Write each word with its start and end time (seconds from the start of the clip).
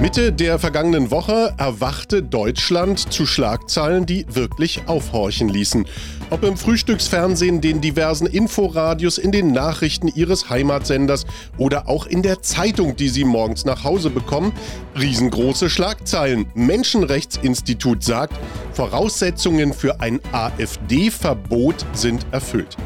Mitte 0.00 0.32
der 0.32 0.58
vergangenen 0.58 1.10
Woche 1.10 1.54
erwachte 1.56 2.22
Deutschland 2.22 3.12
zu 3.12 3.26
Schlagzeilen, 3.26 4.06
die 4.06 4.26
wirklich 4.28 4.82
aufhorchen 4.86 5.48
ließen. 5.48 5.86
Ob 6.30 6.42
im 6.42 6.56
Frühstücksfernsehen, 6.56 7.60
den 7.60 7.80
diversen 7.80 8.26
Inforadios, 8.26 9.18
in 9.18 9.30
den 9.30 9.52
Nachrichten 9.52 10.08
ihres 10.08 10.50
Heimatsenders 10.50 11.26
oder 11.58 11.88
auch 11.88 12.06
in 12.06 12.22
der 12.22 12.42
Zeitung, 12.42 12.96
die 12.96 13.08
sie 13.08 13.24
morgens 13.24 13.64
nach 13.64 13.84
Hause 13.84 14.10
bekommen, 14.10 14.52
riesengroße 14.98 15.70
Schlagzeilen. 15.70 16.46
Menschenrechtsinstitut 16.54 18.02
sagt, 18.02 18.34
Voraussetzungen 18.72 19.72
für 19.72 20.00
ein 20.00 20.20
AfD-Verbot 20.32 21.86
sind 21.92 22.26
erfüllt. 22.32 22.76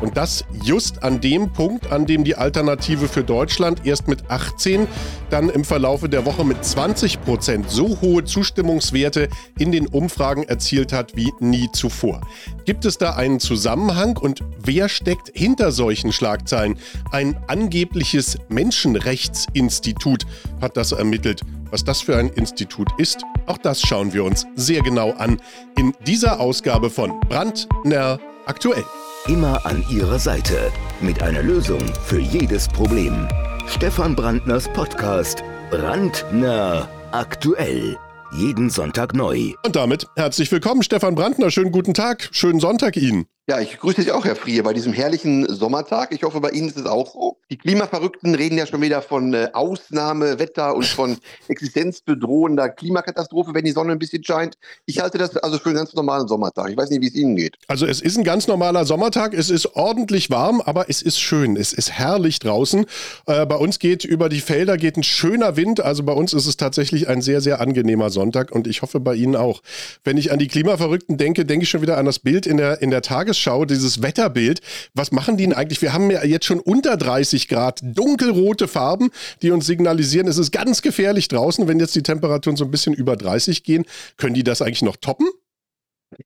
Und 0.00 0.16
das 0.16 0.44
just 0.62 1.02
an 1.02 1.20
dem 1.20 1.52
Punkt, 1.52 1.90
an 1.90 2.06
dem 2.06 2.24
die 2.24 2.36
Alternative 2.36 3.08
für 3.08 3.24
Deutschland 3.24 3.84
erst 3.84 4.08
mit 4.08 4.30
18, 4.30 4.86
dann 5.30 5.48
im 5.48 5.64
Verlaufe 5.64 6.08
der 6.08 6.24
Woche 6.24 6.44
mit 6.44 6.64
20 6.64 7.22
Prozent 7.22 7.70
so 7.70 8.00
hohe 8.00 8.24
Zustimmungswerte 8.24 9.28
in 9.58 9.72
den 9.72 9.86
Umfragen 9.86 10.44
erzielt 10.44 10.92
hat 10.92 11.16
wie 11.16 11.32
nie 11.40 11.68
zuvor. 11.72 12.20
Gibt 12.64 12.84
es 12.84 12.98
da 12.98 13.14
einen 13.14 13.40
Zusammenhang 13.40 14.16
und 14.16 14.42
wer 14.58 14.88
steckt 14.88 15.30
hinter 15.34 15.72
solchen 15.72 16.12
Schlagzeilen? 16.12 16.78
Ein 17.10 17.36
angebliches 17.48 18.38
Menschenrechtsinstitut 18.48 20.26
hat 20.60 20.76
das 20.76 20.92
ermittelt. 20.92 21.42
Was 21.70 21.84
das 21.84 22.00
für 22.00 22.16
ein 22.16 22.28
Institut 22.30 22.88
ist, 22.96 23.22
auch 23.46 23.58
das 23.58 23.82
schauen 23.82 24.12
wir 24.12 24.24
uns 24.24 24.46
sehr 24.54 24.82
genau 24.82 25.12
an 25.12 25.38
in 25.76 25.92
dieser 26.06 26.40
Ausgabe 26.40 26.88
von 26.88 27.20
Brandner 27.28 28.18
aktuell 28.46 28.84
immer 29.28 29.64
an 29.66 29.84
Ihrer 29.90 30.18
Seite 30.18 30.72
mit 31.00 31.22
einer 31.22 31.42
Lösung 31.42 31.80
für 32.04 32.18
jedes 32.18 32.66
Problem. 32.66 33.28
Stefan 33.66 34.16
Brandners 34.16 34.68
Podcast 34.72 35.44
Brandner 35.70 36.88
aktuell. 37.12 37.96
Jeden 38.32 38.70
Sonntag 38.70 39.14
neu. 39.14 39.52
Und 39.64 39.76
damit 39.76 40.06
herzlich 40.16 40.50
willkommen, 40.50 40.82
Stefan 40.82 41.14
Brandner. 41.14 41.50
Schönen 41.50 41.72
guten 41.72 41.94
Tag, 41.94 42.28
schönen 42.32 42.60
Sonntag 42.60 42.96
Ihnen. 42.96 43.26
Ja, 43.50 43.58
ich 43.60 43.78
grüße 43.78 44.02
Sie 44.02 44.12
auch, 44.12 44.26
Herr 44.26 44.36
Frier, 44.36 44.62
bei 44.62 44.74
diesem 44.74 44.92
herrlichen 44.92 45.48
Sommertag. 45.48 46.12
Ich 46.12 46.22
hoffe, 46.22 46.38
bei 46.38 46.50
Ihnen 46.50 46.68
ist 46.68 46.76
es 46.76 46.84
auch 46.84 47.10
so. 47.10 47.38
Die 47.50 47.56
Klimaverrückten 47.56 48.34
reden 48.34 48.58
ja 48.58 48.66
schon 48.66 48.82
wieder 48.82 49.00
von 49.00 49.32
äh, 49.32 49.48
Ausnahmewetter 49.54 50.76
und 50.76 50.84
von 50.84 51.16
existenzbedrohender 51.48 52.68
Klimakatastrophe, 52.68 53.54
wenn 53.54 53.64
die 53.64 53.70
Sonne 53.70 53.92
ein 53.92 53.98
bisschen 53.98 54.22
scheint. 54.22 54.58
Ich 54.84 55.00
halte 55.00 55.16
das 55.16 55.34
also 55.38 55.58
für 55.58 55.70
einen 55.70 55.78
ganz 55.78 55.94
normalen 55.94 56.28
Sommertag. 56.28 56.68
Ich 56.68 56.76
weiß 56.76 56.90
nicht, 56.90 57.00
wie 57.00 57.06
es 57.06 57.14
Ihnen 57.14 57.36
geht. 57.36 57.56
Also 57.68 57.86
es 57.86 58.02
ist 58.02 58.18
ein 58.18 58.24
ganz 58.24 58.48
normaler 58.48 58.84
Sommertag. 58.84 59.32
Es 59.32 59.48
ist 59.48 59.76
ordentlich 59.76 60.28
warm, 60.28 60.60
aber 60.60 60.90
es 60.90 61.00
ist 61.00 61.18
schön. 61.18 61.56
Es 61.56 61.72
ist 61.72 61.90
herrlich 61.90 62.40
draußen. 62.40 62.84
Äh, 63.24 63.46
bei 63.46 63.56
uns 63.56 63.78
geht 63.78 64.04
über 64.04 64.28
die 64.28 64.40
Felder 64.40 64.76
geht 64.76 64.98
ein 64.98 65.02
schöner 65.02 65.56
Wind. 65.56 65.80
Also 65.80 66.02
bei 66.02 66.12
uns 66.12 66.34
ist 66.34 66.44
es 66.44 66.58
tatsächlich 66.58 67.08
ein 67.08 67.22
sehr, 67.22 67.40
sehr 67.40 67.62
angenehmer 67.62 68.10
Sonntag 68.10 68.52
und 68.52 68.66
ich 68.66 68.82
hoffe 68.82 69.00
bei 69.00 69.14
Ihnen 69.14 69.36
auch. 69.36 69.62
Wenn 70.04 70.18
ich 70.18 70.32
an 70.32 70.38
die 70.38 70.48
Klimaverrückten 70.48 71.16
denke, 71.16 71.46
denke 71.46 71.62
ich 71.62 71.70
schon 71.70 71.80
wieder 71.80 71.96
an 71.96 72.04
das 72.04 72.18
Bild 72.18 72.46
in 72.46 72.58
der, 72.58 72.82
in 72.82 72.90
der 72.90 73.00
Tages 73.00 73.37
Tagesschau, 73.38 73.64
dieses 73.64 74.02
Wetterbild. 74.02 74.60
Was 74.94 75.12
machen 75.12 75.36
die 75.36 75.44
denn 75.44 75.54
eigentlich? 75.54 75.80
Wir 75.80 75.92
haben 75.92 76.10
ja 76.10 76.24
jetzt 76.24 76.46
schon 76.46 76.60
unter 76.60 76.96
30 76.96 77.48
Grad, 77.48 77.80
dunkelrote 77.82 78.68
Farben, 78.68 79.10
die 79.42 79.50
uns 79.50 79.66
signalisieren, 79.66 80.26
es 80.28 80.38
ist 80.38 80.50
ganz 80.52 80.82
gefährlich 80.82 81.28
draußen. 81.28 81.68
Wenn 81.68 81.78
jetzt 81.78 81.94
die 81.94 82.02
Temperaturen 82.02 82.56
so 82.56 82.64
ein 82.64 82.70
bisschen 82.70 82.94
über 82.94 83.16
30 83.16 83.62
gehen, 83.62 83.84
können 84.16 84.34
die 84.34 84.44
das 84.44 84.62
eigentlich 84.62 84.82
noch 84.82 84.96
toppen? 84.96 85.28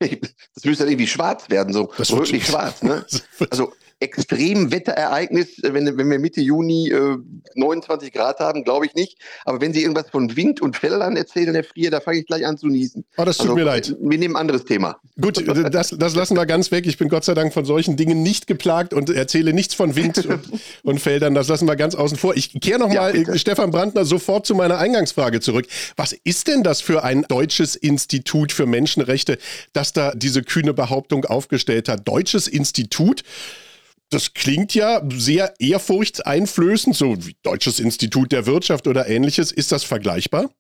Das 0.55 0.64
müsste 0.64 0.84
dann 0.84 0.92
irgendwie 0.92 1.08
schwarz 1.08 1.50
werden, 1.50 1.72
so 1.72 1.90
das 1.96 2.12
wirklich 2.12 2.46
schwarz. 2.46 2.83
Ne? 2.83 3.05
Also 3.50 3.72
Extremwetterereignis, 4.03 5.61
wenn, 5.62 5.97
wenn 5.97 6.11
wir 6.11 6.19
Mitte 6.19 6.41
Juni 6.41 6.91
äh, 6.91 7.17
29 7.55 8.12
Grad 8.12 8.41
haben, 8.41 8.64
glaube 8.64 8.86
ich 8.86 8.95
nicht. 8.95 9.19
Aber 9.45 9.61
wenn 9.61 9.72
Sie 9.72 9.83
irgendwas 9.83 10.11
von 10.11 10.36
Wind 10.36 10.61
und 10.61 10.77
Feldern 10.77 11.17
erzählen, 11.17 11.55
Herr 11.55 11.64
Frier, 11.64 11.91
da 11.91 12.00
fange 12.00 12.19
ich 12.19 12.27
gleich 12.27 12.47
an 12.47 12.58
zu 12.58 12.67
niesen. 12.67 13.05
Oh, 13.17 13.25
das 13.25 13.39
tut 13.39 13.47
also, 13.47 13.55
mir 13.55 13.64
leid. 13.64 13.97
Wir 14.00 14.19
nehmen 14.19 14.36
ein 14.36 14.41
anderes 14.41 14.64
Thema. 14.64 14.97
Gut, 15.20 15.42
das, 15.73 15.91
das 15.91 16.14
lassen 16.14 16.36
wir 16.36 16.47
ganz 16.47 16.70
weg. 16.70 16.86
Ich 16.86 16.98
bin 16.98 17.08
Gott 17.08 17.24
sei 17.24 17.35
Dank 17.35 17.52
von 17.52 17.64
solchen 17.64 17.96
Dingen 17.96 18.23
nicht 18.23 18.46
geplagt 18.46 18.92
und 18.92 19.08
erzähle 19.11 19.52
nichts 19.52 19.74
von 19.74 19.95
Wind 19.95 20.27
und, 20.27 20.41
und 20.83 20.98
Feldern. 20.98 21.35
Das 21.35 21.48
lassen 21.48 21.67
wir 21.67 21.77
ganz 21.77 21.95
außen 21.95 22.18
vor. 22.18 22.36
Ich 22.36 22.61
kehre 22.61 22.80
nochmal, 22.80 23.17
ja, 23.17 23.36
Stefan 23.39 23.70
Brandner, 23.70 24.05
sofort 24.05 24.46
zu 24.46 24.55
meiner 24.55 24.79
Eingangsfrage 24.79 25.41
zurück. 25.41 25.67
Was 25.96 26.12
ist 26.24 26.48
denn 26.48 26.62
das 26.62 26.80
für 26.80 27.05
ein 27.05 27.23
deutsches 27.29 27.77
Institut 27.77 28.52
für 28.52 28.67
Menschenrechte, 28.67 29.39
das 29.73 29.92
da 29.92 30.12
diese 30.14 30.42
kühne 30.42 30.74
Behauptung 30.74 31.24
aufgestellt 31.24 31.89
hat? 31.89 32.07
Deutsches 32.08 32.48
Institut? 32.48 33.23
Das 34.12 34.34
klingt 34.34 34.74
ja 34.74 35.02
sehr 35.14 35.55
ehrfurchtseinflößend, 35.58 36.95
so 36.95 37.17
wie 37.27 37.36
Deutsches 37.42 37.80
Institut 37.80 38.33
der 38.33 38.46
Wirtschaft 38.46 38.86
oder 38.86 39.08
ähnliches. 39.08 39.52
Ist 39.52 39.73
das 39.73 39.84
vergleichbar? 39.84 40.50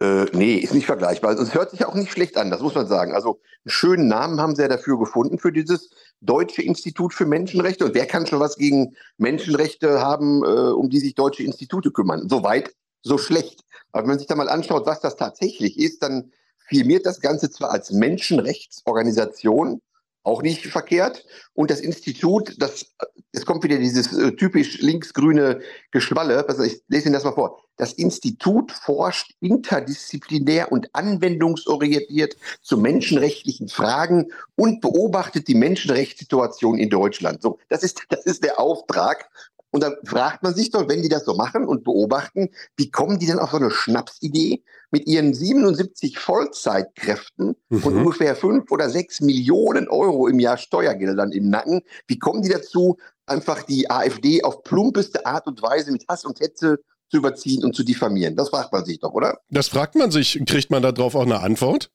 Äh, 0.00 0.26
nee, 0.32 0.56
ist 0.56 0.74
nicht 0.74 0.86
vergleichbar. 0.86 1.30
Also, 1.30 1.44
es 1.44 1.54
hört 1.54 1.70
sich 1.70 1.84
auch 1.84 1.94
nicht 1.94 2.10
schlecht 2.10 2.36
an, 2.36 2.50
das 2.50 2.60
muss 2.60 2.74
man 2.74 2.88
sagen. 2.88 3.14
Also 3.14 3.40
einen 3.64 3.70
schönen 3.70 4.08
Namen 4.08 4.40
haben 4.40 4.56
sie 4.56 4.62
ja 4.62 4.68
dafür 4.68 4.98
gefunden, 4.98 5.38
für 5.38 5.52
dieses 5.52 5.90
Deutsche 6.20 6.62
Institut 6.62 7.14
für 7.14 7.26
Menschenrechte. 7.26 7.84
Und 7.84 7.94
wer 7.94 8.06
kann 8.06 8.26
schon 8.26 8.40
was 8.40 8.56
gegen 8.56 8.96
Menschenrechte 9.18 10.00
haben, 10.00 10.42
äh, 10.42 10.72
um 10.72 10.90
die 10.90 10.98
sich 10.98 11.14
deutsche 11.14 11.44
Institute 11.44 11.92
kümmern? 11.92 12.28
So 12.28 12.42
weit, 12.42 12.74
so 13.02 13.16
schlecht. 13.16 13.60
Aber 13.92 14.02
wenn 14.02 14.08
man 14.08 14.18
sich 14.18 14.26
da 14.26 14.34
mal 14.34 14.48
anschaut, 14.48 14.86
was 14.86 15.00
das 15.00 15.14
tatsächlich 15.14 15.78
ist, 15.78 16.02
dann 16.02 16.32
firmiert 16.68 17.06
das 17.06 17.20
Ganze 17.20 17.50
zwar 17.50 17.70
als 17.70 17.92
Menschenrechtsorganisation, 17.92 19.80
auch 20.22 20.42
nicht 20.42 20.66
verkehrt. 20.66 21.24
Und 21.54 21.70
das 21.70 21.80
Institut, 21.80 22.54
das, 22.58 22.86
es 23.32 23.46
kommt 23.46 23.64
wieder 23.64 23.78
dieses 23.78 24.12
äh, 24.12 24.32
typisch 24.32 24.80
linksgrüne 24.80 25.60
Geschwalle. 25.90 26.48
Also 26.48 26.62
ich 26.62 26.82
lese 26.88 27.06
Ihnen 27.06 27.14
das 27.14 27.24
mal 27.24 27.32
vor. 27.32 27.58
Das 27.76 27.92
Institut 27.94 28.70
forscht 28.70 29.34
interdisziplinär 29.40 30.70
und 30.70 30.94
anwendungsorientiert 30.94 32.36
zu 32.60 32.78
menschenrechtlichen 32.78 33.68
Fragen 33.68 34.30
und 34.54 34.80
beobachtet 34.80 35.48
die 35.48 35.54
Menschenrechtssituation 35.54 36.78
in 36.78 36.90
Deutschland. 36.90 37.42
So, 37.42 37.58
das 37.68 37.82
ist, 37.82 38.02
das 38.08 38.24
ist 38.24 38.44
der 38.44 38.60
Auftrag. 38.60 39.28
Und 39.70 39.82
dann 39.82 39.96
fragt 40.04 40.42
man 40.42 40.54
sich 40.54 40.70
doch, 40.70 40.86
wenn 40.88 41.02
die 41.02 41.08
das 41.08 41.24
so 41.24 41.34
machen 41.34 41.64
und 41.64 41.82
beobachten, 41.82 42.50
wie 42.76 42.90
kommen 42.90 43.18
die 43.18 43.26
denn 43.26 43.38
auf 43.38 43.52
so 43.52 43.56
eine 43.56 43.70
Schnapsidee 43.70 44.62
mit 44.92 45.06
ihren 45.06 45.34
77 45.34 46.18
Vollzeitkräften 46.18 47.56
mhm. 47.68 47.82
und 47.82 47.96
ungefähr 47.96 48.36
fünf 48.36 48.70
oder 48.70 48.88
sechs 48.88 49.20
Millionen 49.20 49.88
Euro 49.88 50.28
im 50.28 50.38
Jahr 50.38 50.58
Steuergeldern 50.58 51.32
im 51.32 51.48
Nacken? 51.48 51.80
Wie 52.06 52.18
kommen 52.18 52.42
die 52.42 52.50
dazu, 52.50 52.98
einfach 53.26 53.62
die 53.62 53.90
AfD 53.90 54.44
auf 54.44 54.62
plumpeste 54.62 55.26
Art 55.26 55.46
und 55.46 55.60
Weise 55.62 55.90
mit 55.90 56.04
Hass 56.08 56.24
und 56.24 56.38
Hetze 56.38 56.78
zu 57.10 57.16
überziehen 57.16 57.64
und 57.64 57.74
zu 57.74 57.82
diffamieren? 57.82 58.36
Das 58.36 58.50
fragt 58.50 58.72
man 58.72 58.84
sich 58.84 59.00
doch, 59.00 59.12
oder? 59.12 59.40
Das 59.50 59.68
fragt 59.68 59.96
man 59.96 60.10
sich. 60.10 60.40
Kriegt 60.46 60.70
man 60.70 60.82
darauf 60.82 61.14
auch 61.14 61.22
eine 61.22 61.40
Antwort? 61.40 61.90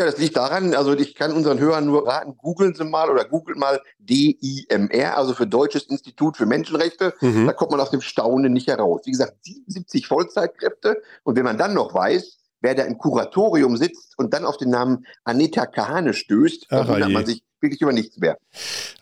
Ja, 0.00 0.06
das 0.06 0.16
liegt 0.16 0.38
daran, 0.38 0.72
also 0.74 0.94
ich 0.94 1.14
kann 1.14 1.30
unseren 1.30 1.58
Hörern 1.58 1.84
nur 1.84 2.08
raten, 2.08 2.34
googeln 2.38 2.74
Sie 2.74 2.84
mal 2.84 3.10
oder 3.10 3.26
googelt 3.26 3.58
mal 3.58 3.82
DIMR, 3.98 5.14
also 5.14 5.34
für 5.34 5.46
Deutsches 5.46 5.82
Institut 5.88 6.38
für 6.38 6.46
Menschenrechte. 6.46 7.12
Mhm. 7.20 7.46
Da 7.46 7.52
kommt 7.52 7.72
man 7.72 7.80
aus 7.80 7.90
dem 7.90 8.00
Staunen 8.00 8.50
nicht 8.54 8.68
heraus. 8.68 9.02
Wie 9.04 9.10
gesagt, 9.10 9.34
77 9.42 10.06
Vollzeitkräfte. 10.06 11.02
Und 11.22 11.36
wenn 11.36 11.44
man 11.44 11.58
dann 11.58 11.74
noch 11.74 11.92
weiß, 11.92 12.38
wer 12.62 12.74
da 12.74 12.84
im 12.84 12.96
Kuratorium 12.96 13.76
sitzt 13.76 14.18
und 14.18 14.32
dann 14.32 14.46
auf 14.46 14.56
den 14.56 14.70
Namen 14.70 15.04
Aneta 15.24 15.66
Kahane 15.66 16.14
stößt, 16.14 16.68
dann 16.70 16.88
wundert 16.88 17.10
man 17.10 17.26
sich 17.26 17.42
wirklich 17.62 17.80
über 17.80 17.92
nichts 17.92 18.18
mehr. 18.18 18.38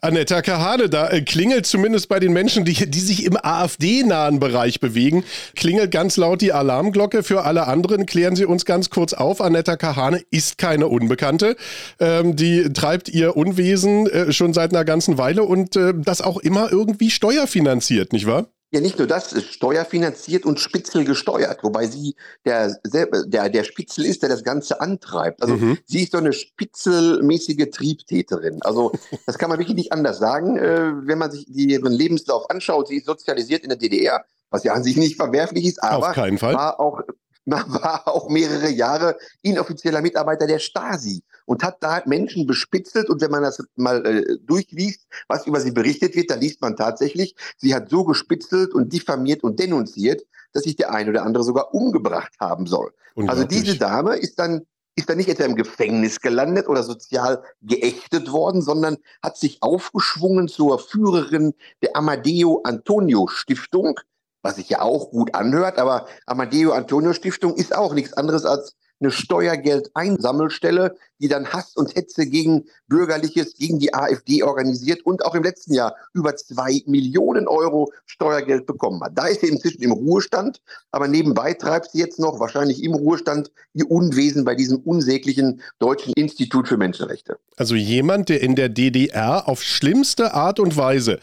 Aneta 0.01 0.41
Kahane, 0.41 0.89
da 0.89 1.09
äh, 1.09 1.21
klingelt 1.21 1.65
zumindest 1.65 2.09
bei 2.09 2.19
den 2.19 2.33
Menschen, 2.33 2.65
die, 2.65 2.89
die 2.89 2.99
sich 2.99 3.25
im 3.25 3.37
AfD-nahen 3.37 4.39
Bereich 4.39 4.79
bewegen, 4.79 5.23
klingelt 5.55 5.91
ganz 5.91 6.17
laut 6.17 6.41
die 6.41 6.53
Alarmglocke. 6.53 7.23
Für 7.23 7.43
alle 7.43 7.67
anderen 7.67 8.05
klären 8.05 8.35
Sie 8.35 8.45
uns 8.45 8.65
ganz 8.65 8.89
kurz 8.89 9.13
auf. 9.13 9.41
Aneta 9.41 9.75
Kahane 9.75 10.21
ist 10.31 10.57
keine 10.57 10.87
Unbekannte. 10.87 11.55
Ähm, 11.99 12.35
die 12.35 12.71
treibt 12.73 13.09
ihr 13.09 13.35
Unwesen 13.35 14.07
äh, 14.07 14.31
schon 14.31 14.53
seit 14.53 14.71
einer 14.71 14.85
ganzen 14.85 15.17
Weile 15.17 15.43
und 15.43 15.75
äh, 15.75 15.93
das 15.95 16.21
auch 16.21 16.37
immer 16.37 16.71
irgendwie 16.71 17.09
steuerfinanziert, 17.09 18.13
nicht 18.13 18.25
wahr? 18.25 18.47
Ja, 18.71 18.81
nicht 18.81 18.99
nur 18.99 19.07
das, 19.07 19.33
ist 19.33 19.51
steuerfinanziert 19.51 20.45
und 20.45 20.59
Spitzel 20.59 21.03
gesteuert, 21.03 21.63
wobei 21.63 21.87
sie 21.87 22.15
der, 22.45 22.77
der, 22.85 23.49
der 23.49 23.63
Spitzel 23.63 24.05
ist, 24.05 24.21
der 24.21 24.29
das 24.29 24.43
Ganze 24.43 24.79
antreibt. 24.79 25.41
Also 25.41 25.55
mhm. 25.55 25.79
sie 25.85 26.03
ist 26.03 26.11
so 26.11 26.19
eine 26.19 26.33
spitzelmäßige 26.33 27.71
Triebtäterin. 27.71 28.59
Also 28.61 28.91
das 29.25 29.39
kann 29.39 29.49
man 29.49 29.57
wirklich 29.57 29.75
nicht 29.75 29.91
anders 29.91 30.19
sagen, 30.19 30.57
äh, 30.57 30.91
wenn 31.01 31.17
man 31.17 31.31
sich 31.31 31.47
ihren 31.47 31.91
Lebenslauf 31.91 32.47
anschaut. 32.51 32.89
Sie 32.89 32.97
ist 32.97 33.07
sozialisiert 33.07 33.63
in 33.63 33.69
der 33.69 33.77
DDR, 33.79 34.23
was 34.51 34.63
ja 34.63 34.73
an 34.73 34.83
sich 34.83 34.97
nicht 34.97 35.15
verwerflich 35.15 35.65
ist, 35.65 35.81
aber 35.81 36.15
war 36.15 36.79
auch 36.79 37.01
war 37.51 38.07
auch 38.07 38.29
mehrere 38.29 38.69
Jahre 38.69 39.17
inoffizieller 39.41 40.01
Mitarbeiter 40.01 40.47
der 40.47 40.59
Stasi 40.59 41.23
und 41.45 41.63
hat 41.63 41.77
da 41.81 42.01
Menschen 42.05 42.45
bespitzelt. 42.45 43.09
Und 43.09 43.21
wenn 43.21 43.31
man 43.31 43.43
das 43.43 43.63
mal 43.75 44.05
äh, 44.05 44.37
durchliest, 44.41 45.07
was 45.27 45.47
über 45.47 45.59
sie 45.59 45.71
berichtet 45.71 46.15
wird, 46.15 46.29
dann 46.31 46.41
liest 46.41 46.61
man 46.61 46.75
tatsächlich, 46.75 47.35
sie 47.57 47.73
hat 47.73 47.89
so 47.89 48.03
gespitzelt 48.03 48.73
und 48.73 48.93
diffamiert 48.93 49.43
und 49.43 49.59
denunziert, 49.59 50.23
dass 50.53 50.63
sich 50.63 50.75
der 50.75 50.93
eine 50.93 51.11
oder 51.11 51.23
andere 51.23 51.43
sogar 51.43 51.73
umgebracht 51.73 52.33
haben 52.39 52.65
soll. 52.65 52.91
Also 53.27 53.43
diese 53.43 53.77
Dame 53.77 54.15
ist 54.15 54.39
dann 54.39 54.65
ist 54.99 55.09
dann 55.09 55.17
nicht 55.17 55.29
etwa 55.29 55.45
im 55.45 55.55
Gefängnis 55.55 56.19
gelandet 56.19 56.67
oder 56.67 56.83
sozial 56.83 57.41
geächtet 57.61 58.31
worden, 58.31 58.61
sondern 58.61 58.97
hat 59.23 59.37
sich 59.37 59.63
aufgeschwungen 59.63 60.49
zur 60.49 60.77
Führerin 60.77 61.53
der 61.81 61.95
Amadeo 61.95 62.61
Antonio 62.65 63.27
Stiftung, 63.27 63.99
was 64.41 64.55
sich 64.55 64.69
ja 64.69 64.81
auch 64.81 65.11
gut 65.11 65.35
anhört, 65.35 65.77
aber 65.77 66.07
Amadeo 66.25 66.71
Antonio 66.71 67.13
Stiftung 67.13 67.55
ist 67.55 67.75
auch 67.75 67.93
nichts 67.93 68.13
anderes 68.13 68.45
als 68.45 68.75
eine 68.99 69.11
Steuergeldeinsammelstelle, 69.11 70.95
die 71.19 71.27
dann 71.27 71.47
Hass 71.47 71.75
und 71.75 71.95
Hetze 71.95 72.25
gegen 72.25 72.65
Bürgerliches, 72.87 73.55
gegen 73.55 73.79
die 73.79 73.93
AfD 73.93 74.43
organisiert 74.43 75.05
und 75.05 75.25
auch 75.25 75.35
im 75.35 75.43
letzten 75.43 75.73
Jahr 75.73 75.95
über 76.13 76.35
zwei 76.35 76.81
Millionen 76.85 77.47
Euro 77.47 77.91
Steuergeld 78.05 78.65
bekommen 78.65 79.01
hat. 79.01 79.17
Da 79.17 79.27
ist 79.27 79.41
sie 79.41 79.47
inzwischen 79.47 79.81
im 79.81 79.91
Ruhestand, 79.91 80.61
aber 80.91 81.07
nebenbei 81.07 81.53
treibt 81.53 81.91
sie 81.91 81.99
jetzt 81.99 82.19
noch, 82.19 82.39
wahrscheinlich 82.39 82.83
im 82.83 82.93
Ruhestand, 82.93 83.51
ihr 83.73 83.89
Unwesen 83.89 84.43
bei 84.43 84.55
diesem 84.55 84.79
unsäglichen 84.79 85.61
Deutschen 85.79 86.13
Institut 86.15 86.67
für 86.67 86.77
Menschenrechte. 86.77 87.37
Also 87.55 87.75
jemand, 87.75 88.29
der 88.29 88.41
in 88.41 88.55
der 88.55 88.69
DDR 88.69 89.47
auf 89.47 89.63
schlimmste 89.63 90.33
Art 90.33 90.59
und 90.59 90.75
Weise 90.75 91.19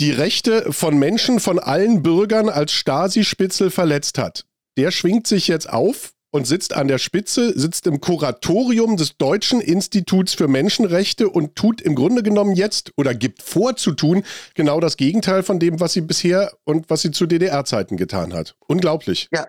die 0.00 0.10
Rechte 0.10 0.72
von 0.72 0.98
Menschen, 0.98 1.40
von 1.40 1.58
allen 1.58 2.02
Bürgern 2.02 2.48
als 2.48 2.72
Stasi-Spitzel 2.72 3.70
verletzt 3.70 4.18
hat, 4.18 4.44
der 4.76 4.90
schwingt 4.90 5.26
sich 5.26 5.48
jetzt 5.48 5.68
auf 5.68 6.12
und 6.32 6.48
sitzt 6.48 6.74
an 6.74 6.88
der 6.88 6.98
Spitze, 6.98 7.56
sitzt 7.56 7.86
im 7.86 8.00
Kuratorium 8.00 8.96
des 8.96 9.16
Deutschen 9.16 9.60
Instituts 9.60 10.34
für 10.34 10.48
Menschenrechte 10.48 11.28
und 11.28 11.54
tut 11.54 11.80
im 11.80 11.94
Grunde 11.94 12.24
genommen 12.24 12.56
jetzt 12.56 12.90
oder 12.96 13.14
gibt 13.14 13.40
vor 13.40 13.76
zu 13.76 13.92
tun 13.92 14.24
genau 14.54 14.80
das 14.80 14.96
Gegenteil 14.96 15.44
von 15.44 15.60
dem, 15.60 15.78
was 15.78 15.92
sie 15.92 16.00
bisher 16.00 16.52
und 16.64 16.90
was 16.90 17.02
sie 17.02 17.12
zu 17.12 17.26
DDR-Zeiten 17.26 17.96
getan 17.96 18.34
hat. 18.34 18.56
Unglaublich. 18.66 19.28
Ja, 19.32 19.46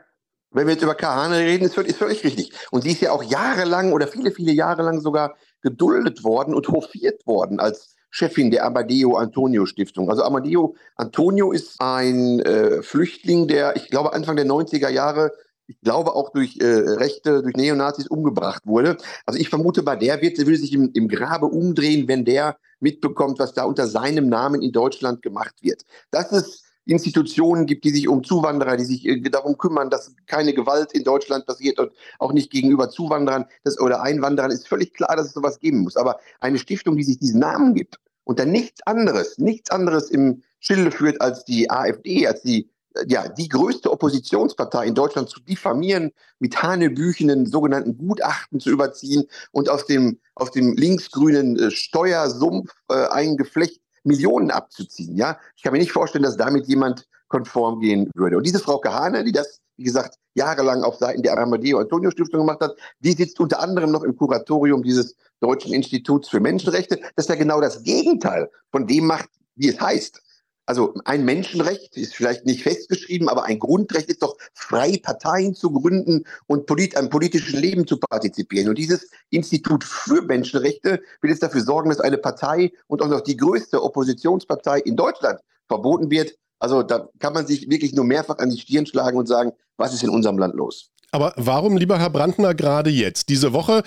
wenn 0.51 0.67
wir 0.67 0.73
jetzt 0.73 0.83
über 0.83 0.93
Kahane 0.93 1.39
reden, 1.39 1.65
ist 1.65 1.73
völlig, 1.73 1.89
ist 1.89 1.97
völlig 1.97 2.23
richtig. 2.23 2.53
Und 2.69 2.83
sie 2.83 2.91
ist 2.91 3.01
ja 3.01 3.11
auch 3.13 3.23
jahrelang 3.23 3.91
oder 3.91 4.07
viele, 4.07 4.29
viele 4.31 4.51
Jahre 4.51 4.83
lang 4.83 5.01
sogar 5.01 5.35
geduldet 5.61 6.23
worden 6.23 6.53
und 6.53 6.67
hofiert 6.67 7.25
worden 7.25 7.59
als 7.59 7.94
Chefin 8.15 8.49
der 8.49 8.65
Amadeo 8.65 9.17
Antonio 9.17 9.65
Stiftung. 9.65 10.09
Also 10.09 10.23
Amadeo 10.23 10.75
Antonio 10.95 11.51
ist 11.51 11.81
ein 11.81 12.39
äh, 12.39 12.81
Flüchtling, 12.81 13.49
der, 13.49 13.75
ich 13.75 13.89
glaube, 13.89 14.13
Anfang 14.13 14.37
der 14.37 14.45
90er 14.45 14.87
Jahre 14.87 15.31
ich 15.67 15.81
glaube, 15.81 16.13
auch 16.13 16.29
durch 16.31 16.57
äh, 16.59 16.65
Rechte, 16.65 17.41
durch 17.41 17.55
Neonazis 17.55 18.05
umgebracht 18.07 18.61
wurde. 18.65 18.97
Also 19.25 19.39
ich 19.39 19.49
vermute 19.49 19.81
mal, 19.81 19.95
der 19.95 20.21
wird, 20.21 20.37
will 20.45 20.57
sich 20.57 20.71
im, 20.73 20.91
im 20.93 21.07
Grabe 21.07 21.47
umdrehen, 21.47 22.07
wenn 22.07 22.23
der 22.23 22.57
mitbekommt, 22.79 23.39
was 23.39 23.55
da 23.55 23.63
unter 23.63 23.87
seinem 23.87 24.29
Namen 24.29 24.61
in 24.61 24.71
Deutschland 24.71 25.23
gemacht 25.23 25.55
wird. 25.61 25.81
Dass 26.11 26.31
es 26.31 26.64
Institutionen 26.85 27.65
gibt, 27.65 27.83
die 27.83 27.89
sich 27.89 28.07
um 28.07 28.23
Zuwanderer, 28.23 28.77
die 28.77 28.85
sich 28.85 29.21
darum 29.31 29.57
kümmern, 29.57 29.89
dass 29.89 30.13
keine 30.27 30.53
Gewalt 30.53 30.93
in 30.93 31.03
Deutschland 31.03 31.45
passiert 31.45 31.79
und 31.79 31.91
auch 32.19 32.31
nicht 32.31 32.51
gegenüber 32.51 32.89
Zuwanderern 32.89 33.45
das, 33.63 33.79
oder 33.79 34.01
Einwanderern, 34.01 34.51
ist 34.51 34.67
völlig 34.67 34.93
klar, 34.93 35.15
dass 35.15 35.27
es 35.27 35.33
sowas 35.33 35.59
geben 35.59 35.79
muss. 35.79 35.97
Aber 35.97 36.19
eine 36.39 36.59
Stiftung, 36.59 36.95
die 36.95 37.03
sich 37.03 37.17
diesen 37.17 37.39
Namen 37.39 37.73
gibt 37.73 37.99
und 38.23 38.39
dann 38.39 38.51
nichts 38.51 38.85
anderes, 38.85 39.37
nichts 39.37 39.71
anderes 39.71 40.09
im 40.09 40.43
Schilde 40.59 40.91
führt 40.91 41.21
als 41.21 41.45
die 41.45 41.69
AfD, 41.69 42.27
als 42.27 42.41
die 42.41 42.69
ja, 43.07 43.27
die 43.27 43.49
größte 43.49 43.91
Oppositionspartei 43.91 44.85
in 44.85 44.95
Deutschland 44.95 45.29
zu 45.29 45.41
diffamieren, 45.41 46.11
mit 46.39 46.61
hanebüchenen 46.61 47.45
sogenannten 47.45 47.97
Gutachten 47.97 48.59
zu 48.59 48.69
überziehen 48.69 49.25
und 49.51 49.69
aus 49.69 49.85
dem, 49.85 50.19
aus 50.35 50.51
dem 50.51 50.75
linksgrünen 50.75 51.57
äh, 51.57 51.71
Steuersumpf 51.71 52.73
äh, 52.89 53.07
ein 53.07 53.37
Geflecht 53.37 53.81
Millionen 54.05 54.51
abzuziehen. 54.51 55.15
Ja? 55.15 55.37
Ich 55.55 55.63
kann 55.63 55.73
mir 55.73 55.79
nicht 55.79 55.91
vorstellen, 55.91 56.23
dass 56.23 56.37
damit 56.37 56.67
jemand 56.67 57.07
konform 57.27 57.79
gehen 57.79 58.09
würde. 58.15 58.37
Und 58.37 58.45
diese 58.45 58.59
Frau 58.59 58.77
Kahane, 58.77 59.23
die 59.23 59.31
das, 59.31 59.59
wie 59.77 59.83
gesagt, 59.83 60.17
jahrelang 60.35 60.83
auf 60.83 60.95
Seiten 60.95 61.23
der 61.23 61.37
Amadeo 61.37 61.79
Antonio 61.79 62.11
Stiftung 62.11 62.41
gemacht 62.41 62.61
hat, 62.61 62.75
die 62.99 63.13
sitzt 63.13 63.39
unter 63.39 63.59
anderem 63.59 63.91
noch 63.91 64.03
im 64.03 64.15
Kuratorium 64.15 64.83
dieses 64.83 65.15
Deutschen 65.39 65.73
Instituts 65.73 66.29
für 66.29 66.39
Menschenrechte, 66.39 66.99
das 67.15 67.27
ja 67.27 67.35
genau 67.35 67.61
das 67.61 67.83
Gegenteil 67.83 68.49
von 68.71 68.87
dem 68.87 69.05
macht, 69.05 69.29
wie 69.55 69.69
es 69.69 69.79
heißt. 69.79 70.21
Also 70.67 70.95
ein 71.05 71.25
Menschenrecht 71.25 71.95
ist 71.95 72.15
vielleicht 72.15 72.45
nicht 72.45 72.63
festgeschrieben, 72.63 73.29
aber 73.29 73.43
ein 73.43 73.59
Grundrecht 73.59 74.09
ist 74.09 74.23
doch, 74.23 74.35
frei 74.53 74.99
Parteien 75.01 75.53
zu 75.53 75.69
gründen 75.71 76.25
und 76.47 76.65
polit 76.65 76.97
am 76.97 77.09
politischen 77.09 77.59
Leben 77.59 77.85
zu 77.85 77.99
partizipieren. 77.99 78.69
Und 78.69 78.77
dieses 78.77 79.07
Institut 79.29 79.83
für 79.83 80.23
Menschenrechte 80.23 81.01
will 81.21 81.29
jetzt 81.29 81.43
dafür 81.43 81.61
sorgen, 81.61 81.89
dass 81.89 81.99
eine 81.99 82.17
Partei 82.17 82.71
und 82.87 83.03
auch 83.03 83.07
noch 83.07 83.21
die 83.21 83.37
größte 83.37 83.81
Oppositionspartei 83.81 84.79
in 84.79 84.95
Deutschland 84.95 85.39
verboten 85.67 86.09
wird. 86.09 86.35
Also 86.57 86.81
da 86.81 87.09
kann 87.19 87.33
man 87.33 87.45
sich 87.45 87.69
wirklich 87.69 87.93
nur 87.93 88.05
mehrfach 88.05 88.39
an 88.39 88.49
die 88.49 88.59
Stirn 88.59 88.87
schlagen 88.87 89.17
und 89.17 89.27
sagen, 89.27 89.51
was 89.77 89.93
ist 89.93 90.03
in 90.03 90.09
unserem 90.09 90.39
Land 90.39 90.55
los? 90.55 90.91
Aber 91.11 91.33
warum, 91.37 91.77
lieber 91.77 91.99
Herr 91.99 92.09
Brandner, 92.09 92.53
gerade 92.53 92.89
jetzt? 92.89 93.29
Diese 93.29 93.53
Woche 93.53 93.83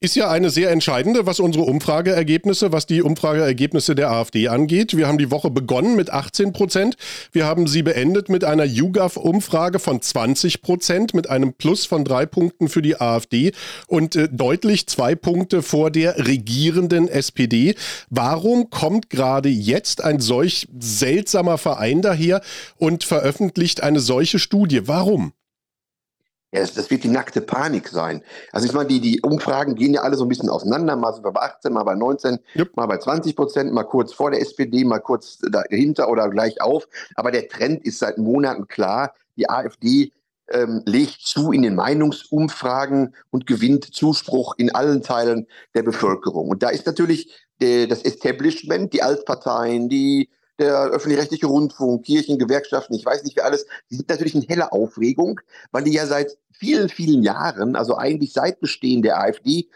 ist 0.00 0.16
ja 0.16 0.30
eine 0.30 0.48
sehr 0.48 0.70
entscheidende, 0.70 1.26
was 1.26 1.38
unsere 1.38 1.64
Umfrageergebnisse, 1.66 2.72
was 2.72 2.86
die 2.86 3.02
Umfrageergebnisse 3.02 3.94
der 3.94 4.10
AfD 4.10 4.48
angeht. 4.48 4.96
Wir 4.96 5.06
haben 5.06 5.18
die 5.18 5.30
Woche 5.30 5.50
begonnen 5.50 5.94
mit 5.94 6.08
18 6.10 6.54
Prozent. 6.54 6.96
Wir 7.32 7.44
haben 7.44 7.66
sie 7.66 7.82
beendet 7.82 8.30
mit 8.30 8.42
einer 8.42 8.64
YouGov-Umfrage 8.64 9.78
von 9.78 10.00
20 10.00 10.62
Prozent, 10.62 11.12
mit 11.12 11.28
einem 11.28 11.52
Plus 11.52 11.84
von 11.84 12.02
drei 12.02 12.24
Punkten 12.24 12.70
für 12.70 12.80
die 12.80 12.98
AfD 12.98 13.52
und 13.88 14.16
äh, 14.16 14.28
deutlich 14.30 14.86
zwei 14.86 15.14
Punkte 15.14 15.62
vor 15.62 15.90
der 15.90 16.26
regierenden 16.26 17.08
SPD. 17.08 17.74
Warum 18.08 18.70
kommt 18.70 19.10
gerade 19.10 19.50
jetzt 19.50 20.02
ein 20.02 20.20
solch 20.20 20.66
seltsamer 20.78 21.58
Verein 21.58 22.00
daher 22.00 22.40
und 22.78 23.04
veröffentlicht 23.04 23.82
eine 23.82 24.00
solche 24.00 24.38
Studie? 24.38 24.88
Warum? 24.88 25.34
Ja, 26.52 26.60
das, 26.60 26.74
das, 26.74 26.90
wird 26.90 27.04
die 27.04 27.08
nackte 27.08 27.40
Panik 27.40 27.88
sein. 27.88 28.24
Also 28.50 28.66
ich 28.66 28.72
meine, 28.72 28.88
die, 28.88 29.00
die 29.00 29.20
Umfragen 29.20 29.76
gehen 29.76 29.94
ja 29.94 30.02
alle 30.02 30.16
so 30.16 30.24
ein 30.24 30.28
bisschen 30.28 30.48
auseinander. 30.48 30.96
Mal 30.96 31.12
sind 31.12 31.24
wir 31.24 31.30
bei 31.30 31.42
18, 31.42 31.72
mal 31.72 31.84
bei 31.84 31.94
19, 31.94 32.40
yep. 32.56 32.76
mal 32.76 32.86
bei 32.86 32.98
20 32.98 33.36
Prozent, 33.36 33.72
mal 33.72 33.84
kurz 33.84 34.12
vor 34.12 34.32
der 34.32 34.40
SPD, 34.40 34.84
mal 34.84 34.98
kurz 34.98 35.38
dahinter 35.38 36.08
oder 36.08 36.28
gleich 36.28 36.60
auf. 36.60 36.88
Aber 37.14 37.30
der 37.30 37.48
Trend 37.48 37.84
ist 37.84 38.00
seit 38.00 38.18
Monaten 38.18 38.66
klar. 38.66 39.14
Die 39.36 39.48
AfD 39.48 40.12
ähm, 40.50 40.82
legt 40.86 41.20
zu 41.20 41.52
in 41.52 41.62
den 41.62 41.76
Meinungsumfragen 41.76 43.14
und 43.30 43.46
gewinnt 43.46 43.94
Zuspruch 43.94 44.54
in 44.58 44.74
allen 44.74 45.02
Teilen 45.02 45.46
der 45.74 45.84
Bevölkerung. 45.84 46.48
Und 46.48 46.64
da 46.64 46.70
ist 46.70 46.84
natürlich 46.84 47.32
der, 47.60 47.86
das 47.86 48.02
Establishment, 48.02 48.92
die 48.92 49.02
Altparteien, 49.02 49.88
die 49.88 50.28
der 50.60 50.90
öffentlich-rechtliche 50.90 51.46
Rundfunk, 51.46 52.04
Kirchen, 52.04 52.38
Gewerkschaften, 52.38 52.94
ich 52.94 53.04
weiß 53.04 53.24
nicht 53.24 53.36
wer 53.36 53.46
alles, 53.46 53.66
die 53.90 53.96
sind 53.96 54.08
natürlich 54.08 54.34
in 54.34 54.42
heller 54.42 54.72
Aufregung, 54.72 55.40
weil 55.72 55.84
die 55.84 55.92
ja 55.92 56.06
seit 56.06 56.36
vielen, 56.52 56.88
vielen 56.88 57.22
Jahren, 57.22 57.74
also 57.74 57.96
eigentlich 57.96 58.32
seit 58.32 58.60
Bestehen 58.60 59.02
der 59.02 59.18
AfD, 59.20 59.68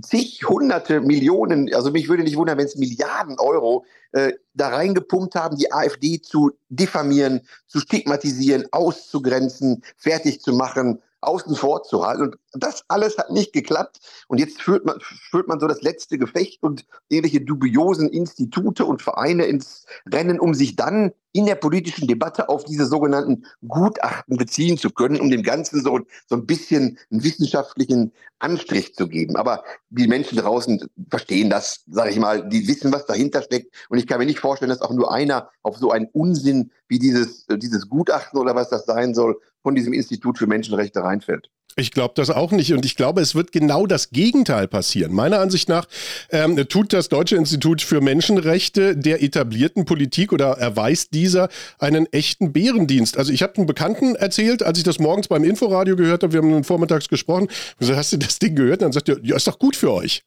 zig, 0.00 0.42
hunderte 0.48 1.00
Millionen, 1.00 1.72
also 1.74 1.90
mich 1.90 2.08
würde 2.08 2.22
nicht 2.22 2.36
wundern, 2.36 2.58
wenn 2.58 2.66
es 2.66 2.76
Milliarden 2.76 3.38
Euro 3.38 3.84
äh, 4.12 4.32
da 4.54 4.68
reingepumpt 4.68 5.34
haben, 5.34 5.56
die 5.56 5.72
AfD 5.72 6.20
zu 6.20 6.52
diffamieren, 6.70 7.42
zu 7.66 7.80
stigmatisieren, 7.80 8.66
auszugrenzen, 8.72 9.82
fertig 9.96 10.40
zu 10.40 10.54
machen, 10.54 11.02
außen 11.22 11.54
vor 11.54 11.82
zu 11.82 12.04
halten. 12.04 12.22
Und 12.22 12.36
das 12.52 12.84
alles 12.88 13.16
hat 13.18 13.30
nicht 13.30 13.52
geklappt. 13.52 14.00
Und 14.28 14.38
jetzt 14.38 14.60
führt 14.60 14.84
man, 14.84 14.98
führt 15.00 15.48
man 15.48 15.60
so 15.60 15.68
das 15.68 15.82
letzte 15.82 16.18
Gefecht 16.18 16.62
und 16.62 16.84
ähnliche 17.10 17.40
dubiosen 17.40 18.08
Institute 18.08 18.84
und 18.84 19.02
Vereine 19.02 19.46
ins 19.46 19.86
Rennen, 20.06 20.40
um 20.40 20.54
sich 20.54 20.76
dann 20.76 21.12
in 21.32 21.46
der 21.46 21.54
politischen 21.54 22.06
Debatte 22.06 22.48
auf 22.48 22.64
diese 22.64 22.86
sogenannten 22.86 23.46
Gutachten 23.66 24.36
beziehen 24.36 24.76
zu 24.76 24.90
können, 24.90 25.20
um 25.20 25.30
dem 25.30 25.42
Ganzen 25.42 25.82
so, 25.82 26.00
so 26.28 26.36
ein 26.36 26.46
bisschen 26.46 26.98
einen 27.10 27.24
wissenschaftlichen 27.24 28.12
Anstrich 28.38 28.94
zu 28.94 29.08
geben. 29.08 29.36
Aber 29.36 29.64
die 29.88 30.08
Menschen 30.08 30.36
draußen 30.36 30.90
verstehen 31.08 31.48
das, 31.48 31.84
sage 31.86 32.10
ich 32.10 32.18
mal, 32.18 32.48
die 32.48 32.68
wissen, 32.68 32.92
was 32.92 33.06
dahinter 33.06 33.42
steckt. 33.42 33.74
Und 33.88 33.98
ich 33.98 34.06
kann 34.06 34.18
mir 34.18 34.26
nicht 34.26 34.40
vorstellen, 34.40 34.68
dass 34.70 34.82
auch 34.82 34.92
nur 34.92 35.12
einer 35.12 35.48
auf 35.62 35.78
so 35.78 35.90
einen 35.90 36.08
Unsinn 36.12 36.70
wie 36.92 36.98
dieses, 36.98 37.46
dieses 37.48 37.88
Gutachten 37.88 38.38
oder 38.38 38.54
was 38.54 38.68
das 38.68 38.84
sein 38.84 39.14
soll, 39.14 39.40
von 39.62 39.74
diesem 39.74 39.94
Institut 39.94 40.36
für 40.36 40.46
Menschenrechte 40.46 41.02
reinfällt. 41.02 41.50
Ich 41.76 41.90
glaube 41.90 42.12
das 42.16 42.30
auch 42.30 42.52
nicht 42.52 42.72
und 42.72 42.84
ich 42.84 42.96
glaube, 42.96 43.20
es 43.20 43.34
wird 43.34 43.52
genau 43.52 43.86
das 43.86 44.10
Gegenteil 44.10 44.68
passieren. 44.68 45.12
Meiner 45.12 45.40
Ansicht 45.40 45.68
nach 45.68 45.86
ähm, 46.30 46.56
tut 46.68 46.92
das 46.92 47.08
Deutsche 47.08 47.36
Institut 47.36 47.80
für 47.80 48.00
Menschenrechte 48.00 48.96
der 48.96 49.22
etablierten 49.22 49.84
Politik 49.84 50.32
oder 50.32 50.58
erweist 50.58 51.14
dieser 51.14 51.48
einen 51.78 52.10
echten 52.12 52.52
Bärendienst. 52.52 53.16
Also 53.16 53.32
ich 53.32 53.42
habe 53.42 53.56
einen 53.56 53.66
Bekannten 53.66 54.14
erzählt, 54.14 54.62
als 54.62 54.78
ich 54.78 54.84
das 54.84 54.98
morgens 54.98 55.28
beim 55.28 55.44
Inforadio 55.44 55.96
gehört 55.96 56.22
habe, 56.22 56.32
wir 56.32 56.42
haben 56.42 56.64
vormittags 56.64 57.08
gesprochen, 57.08 57.48
so, 57.80 57.96
hast 57.96 58.12
du 58.12 58.18
das 58.18 58.38
Ding 58.38 58.54
gehört? 58.54 58.80
Und 58.80 58.86
dann 58.86 58.92
sagt 58.92 59.08
er, 59.08 59.18
ja, 59.22 59.36
ist 59.36 59.46
doch 59.46 59.58
gut 59.58 59.76
für 59.76 59.92
euch. 59.92 60.22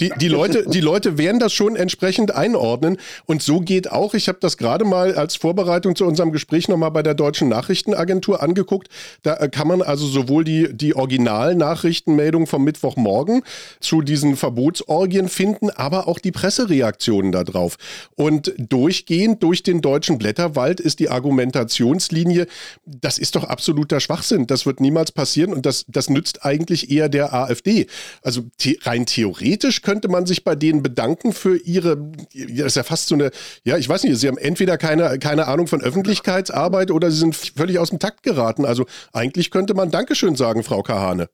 Die, 0.00 0.10
die, 0.20 0.28
Leute, 0.28 0.64
die 0.68 0.80
Leute 0.80 1.18
werden 1.18 1.38
das 1.38 1.52
schon 1.52 1.76
entsprechend 1.76 2.34
einordnen 2.34 2.96
und 3.26 3.42
so 3.42 3.60
geht 3.60 3.90
auch, 3.90 4.14
ich 4.14 4.28
habe 4.28 4.38
das 4.40 4.56
gerade 4.56 4.84
mal 4.84 5.14
als 5.14 5.36
Vorbereitung 5.36 5.94
zu 5.94 6.06
unserem 6.06 6.32
Gespräch 6.32 6.68
nochmal 6.68 6.90
bei 6.90 7.02
der 7.02 7.14
Deutschen 7.14 7.48
Nachrichtenagentur 7.48 8.42
angeguckt, 8.42 8.88
da 9.22 9.36
äh, 9.36 9.48
kann 9.48 9.68
man 9.68 9.82
also 9.82 10.06
sowohl 10.06 10.44
die, 10.44 10.68
die 10.72 10.87
die 10.88 10.96
Originalnachrichtenmeldung 10.96 12.46
vom 12.46 12.64
Mittwochmorgen 12.64 13.42
zu 13.78 14.00
diesen 14.00 14.36
Verbotsorgien 14.36 15.28
finden, 15.28 15.68
aber 15.68 16.08
auch 16.08 16.18
die 16.18 16.32
Pressereaktionen 16.32 17.30
darauf. 17.30 17.76
Und 18.16 18.54
durchgehend 18.56 19.42
durch 19.42 19.62
den 19.62 19.82
deutschen 19.82 20.16
Blätterwald 20.16 20.80
ist 20.80 20.98
die 20.98 21.10
Argumentationslinie, 21.10 22.46
das 22.86 23.18
ist 23.18 23.36
doch 23.36 23.44
absoluter 23.44 24.00
Schwachsinn. 24.00 24.46
Das 24.46 24.64
wird 24.64 24.80
niemals 24.80 25.12
passieren 25.12 25.52
und 25.52 25.66
das, 25.66 25.84
das 25.88 26.08
nützt 26.08 26.46
eigentlich 26.46 26.90
eher 26.90 27.10
der 27.10 27.34
AfD. 27.34 27.86
Also 28.22 28.44
the 28.58 28.78
rein 28.84 29.04
theoretisch 29.04 29.82
könnte 29.82 30.08
man 30.08 30.24
sich 30.24 30.42
bei 30.42 30.54
denen 30.54 30.82
bedanken 30.82 31.34
für 31.34 31.58
ihre, 31.58 31.98
das 32.34 32.66
ist 32.68 32.76
ja 32.76 32.82
fast 32.82 33.08
so 33.08 33.14
eine, 33.14 33.30
ja, 33.64 33.76
ich 33.76 33.86
weiß 33.86 34.04
nicht, 34.04 34.18
sie 34.18 34.28
haben 34.28 34.38
entweder 34.38 34.78
keine, 34.78 35.18
keine 35.18 35.48
Ahnung 35.48 35.66
von 35.66 35.82
Öffentlichkeitsarbeit 35.82 36.90
oder 36.90 37.10
sie 37.10 37.18
sind 37.18 37.36
völlig 37.36 37.78
aus 37.78 37.90
dem 37.90 37.98
Takt 37.98 38.22
geraten. 38.22 38.64
Also 38.64 38.86
eigentlich 39.12 39.50
könnte 39.50 39.74
man 39.74 39.90
Dankeschön 39.90 40.34
sagen, 40.34 40.62
Frau 40.62 40.77
Kahane. 40.82 41.28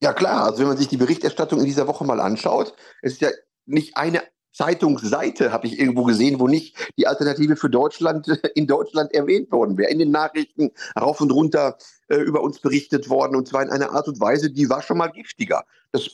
Ja 0.00 0.12
klar, 0.12 0.44
also 0.44 0.60
wenn 0.60 0.68
man 0.68 0.76
sich 0.76 0.88
die 0.88 0.96
Berichterstattung 0.96 1.58
in 1.58 1.66
dieser 1.66 1.88
Woche 1.88 2.04
mal 2.04 2.20
anschaut, 2.20 2.74
es 3.02 3.14
ist 3.14 3.20
ja 3.20 3.30
nicht 3.66 3.96
eine 3.96 4.22
Zeitungsseite 4.58 5.52
habe 5.52 5.68
ich 5.68 5.78
irgendwo 5.78 6.02
gesehen, 6.02 6.40
wo 6.40 6.48
nicht 6.48 6.76
die 6.96 7.06
Alternative 7.06 7.54
für 7.54 7.70
Deutschland 7.70 8.26
in 8.54 8.66
Deutschland 8.66 9.14
erwähnt 9.14 9.52
worden 9.52 9.78
wäre. 9.78 9.90
In 9.90 10.00
den 10.00 10.10
Nachrichten 10.10 10.72
rauf 10.98 11.20
und 11.20 11.30
runter 11.30 11.78
äh, 12.08 12.16
über 12.16 12.42
uns 12.42 12.58
berichtet 12.58 13.08
worden 13.08 13.36
und 13.36 13.46
zwar 13.46 13.62
in 13.62 13.70
einer 13.70 13.92
Art 13.92 14.08
und 14.08 14.20
Weise, 14.20 14.50
die 14.50 14.68
war 14.68 14.82
schon 14.82 14.98
mal 14.98 15.08
giftiger. 15.08 15.64
Das, 15.92 16.06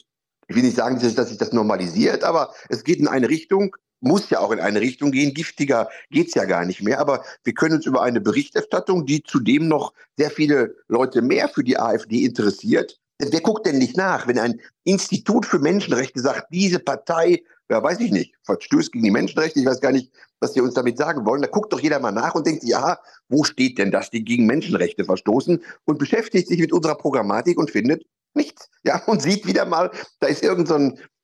ich 0.47 0.57
will 0.57 0.62
nicht 0.62 0.76
sagen, 0.76 1.00
dass 1.00 1.29
sich 1.29 1.38
das 1.38 1.53
normalisiert, 1.53 2.23
aber 2.23 2.53
es 2.69 2.85
geht 2.85 2.99
in 2.99 3.09
eine 3.09 3.31
Richtung, 3.31 3.76
muss 4.04 4.30
ja 4.30 4.40
auch 4.40 4.52
in 4.52 4.61
eine 4.61 4.80
Richtung 4.80 5.11
gehen. 5.11 5.34
Giftiger 5.34 5.88
geht 6.11 6.28
es 6.28 6.34
ja 6.34 6.44
gar 6.44 6.64
nicht 6.64 6.82
mehr. 6.82 7.00
Aber 7.00 7.25
wir 7.42 7.54
können 7.54 7.76
uns 7.76 7.87
über 7.87 8.02
eine 8.02 8.20
Berichterstattung, 8.20 9.06
die 9.06 9.23
zudem 9.23 9.68
noch 9.68 9.92
sehr 10.16 10.30
viele 10.30 10.76
Leute 10.88 11.23
mehr 11.23 11.49
für 11.49 11.64
die 11.64 11.78
AfD 11.78 12.25
interessiert, 12.25 13.00
Wer 13.20 13.40
guckt 13.40 13.64
denn 13.66 13.78
nicht 13.78 13.96
nach, 13.96 14.26
wenn 14.26 14.38
ein 14.38 14.61
Institut 14.82 15.46
für 15.46 15.61
Menschenrechte 15.61 16.20
sagt, 16.20 16.49
diese 16.50 16.80
Partei, 16.80 17.44
ja, 17.70 17.82
weiß 17.82 18.00
ich 18.00 18.11
nicht, 18.11 18.34
verstößt 18.42 18.92
gegen 18.92 19.04
die 19.04 19.11
Menschenrechte, 19.11 19.61
ich 19.61 19.66
weiß 19.66 19.80
gar 19.80 19.92
nicht, 19.92 20.12
was 20.40 20.54
sie 20.54 20.61
uns 20.61 20.75
damit 20.75 20.99
sagen 20.99 21.25
wollen. 21.25 21.40
Da 21.40 21.49
guckt 21.49 21.73
doch 21.73 21.78
jeder 21.80 22.00
mal 22.00 22.11
nach 22.11 22.34
und 22.34 22.46
denkt, 22.46 22.64
ja, 22.64 22.99
wo 23.28 23.44
steht 23.44 23.78
denn 23.78 23.92
das, 23.92 24.11
die 24.11 24.25
gegen 24.25 24.46
Menschenrechte 24.46 25.04
verstoßen 25.04 25.62
und 25.84 25.99
beschäftigt 25.99 26.49
sich 26.49 26.58
mit 26.58 26.73
unserer 26.73 26.96
Programmatik 26.96 27.56
und 27.56 27.70
findet 27.70 28.04
nichts. 28.34 28.68
Ja, 28.82 29.02
und 29.06 29.23
sieht 29.23 29.46
wieder 29.46 29.64
mal, 29.64 29.92
da 30.18 30.26
ist 30.26 30.42
irgend 30.42 30.66
so 30.66 30.75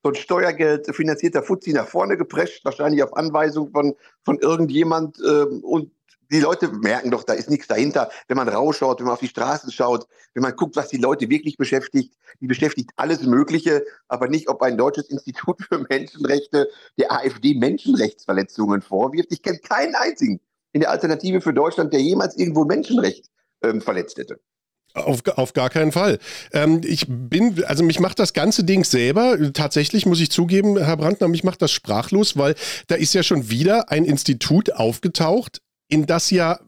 so 0.03 0.11
ein 0.11 0.15
Steuergeld 0.15 0.95
finanzierter 0.95 1.43
Fuzzi 1.43 1.73
nach 1.73 1.87
vorne 1.87 2.17
geprescht, 2.17 2.65
wahrscheinlich 2.65 3.03
auf 3.03 3.17
Anweisung 3.17 3.71
von, 3.71 3.95
von 4.25 4.39
irgendjemand 4.39 5.19
äh, 5.21 5.45
und 5.45 5.93
die 6.33 6.41
Leute 6.41 6.69
merken 6.69 7.11
doch, 7.11 7.25
da 7.25 7.33
ist 7.33 7.51
nichts 7.51 7.67
dahinter. 7.67 8.11
Wenn 8.29 8.37
man 8.37 8.49
rausschaut, 8.49 9.01
wenn 9.01 9.07
man 9.07 9.15
auf 9.15 9.21
die 9.21 9.29
Straßen 9.29 9.73
schaut, 9.73 10.07
wenn 10.35 10.43
man 10.43 10.55
guckt, 10.55 10.77
was 10.77 10.89
die 10.89 10.97
Leute 10.97 11.29
wirklich 11.29 11.57
beschäftigt, 11.57 12.15
die 12.41 12.47
beschäftigt 12.47 12.91
alles 12.97 13.23
Mögliche, 13.23 13.85
aber 14.07 14.29
nicht, 14.29 14.49
ob 14.49 14.63
ein 14.63 14.79
deutsches 14.79 15.11
Institut 15.11 15.61
für 15.63 15.85
Menschenrechte 15.91 16.69
der 16.99 17.11
AfD 17.11 17.55
Menschenrechtsverletzungen 17.55 18.81
vorwirft. 18.81 19.33
Ich 19.33 19.43
kenne 19.43 19.59
keinen 19.59 19.97
einzigen 19.97 20.41
in 20.73 20.81
der 20.81 20.91
Alternative 20.91 21.41
für 21.41 21.53
Deutschland, 21.53 21.93
der 21.93 22.01
jemals 22.01 22.37
irgendwo 22.37 22.65
Menschenrecht 22.65 23.27
ähm, 23.63 23.81
verletzt 23.81 24.19
hätte. 24.19 24.41
Auf, 24.95 25.21
auf 25.37 25.53
gar 25.53 25.71
keinen 25.71 25.93
Fall. 25.93 26.19
Ähm, 26.53 26.81
ich 26.85 27.07
bin, 27.09 27.63
also 27.65 27.85
mich 27.85 28.01
macht 28.01 28.19
das 28.19 28.33
ganze 28.33 28.65
Ding 28.65 28.83
selber, 28.85 29.39
tatsächlich 29.53 30.05
muss 30.05 30.21
ich 30.21 30.31
zugeben, 30.31 30.77
Herr 30.79 30.97
Brandner, 30.97 31.29
mich 31.29 31.45
macht 31.45 31.63
das 31.63 31.71
sprachlos, 31.71 32.37
weil 32.37 32.57
da 32.89 32.97
ist 32.97 33.15
ja 33.15 33.23
schon 33.23 33.51
wieder 33.51 33.91
ein 33.91 34.05
Institut 34.05 34.73
aufgetaucht, 34.73 35.63
in 35.89 36.07
das 36.07 36.31
ja 36.31 36.59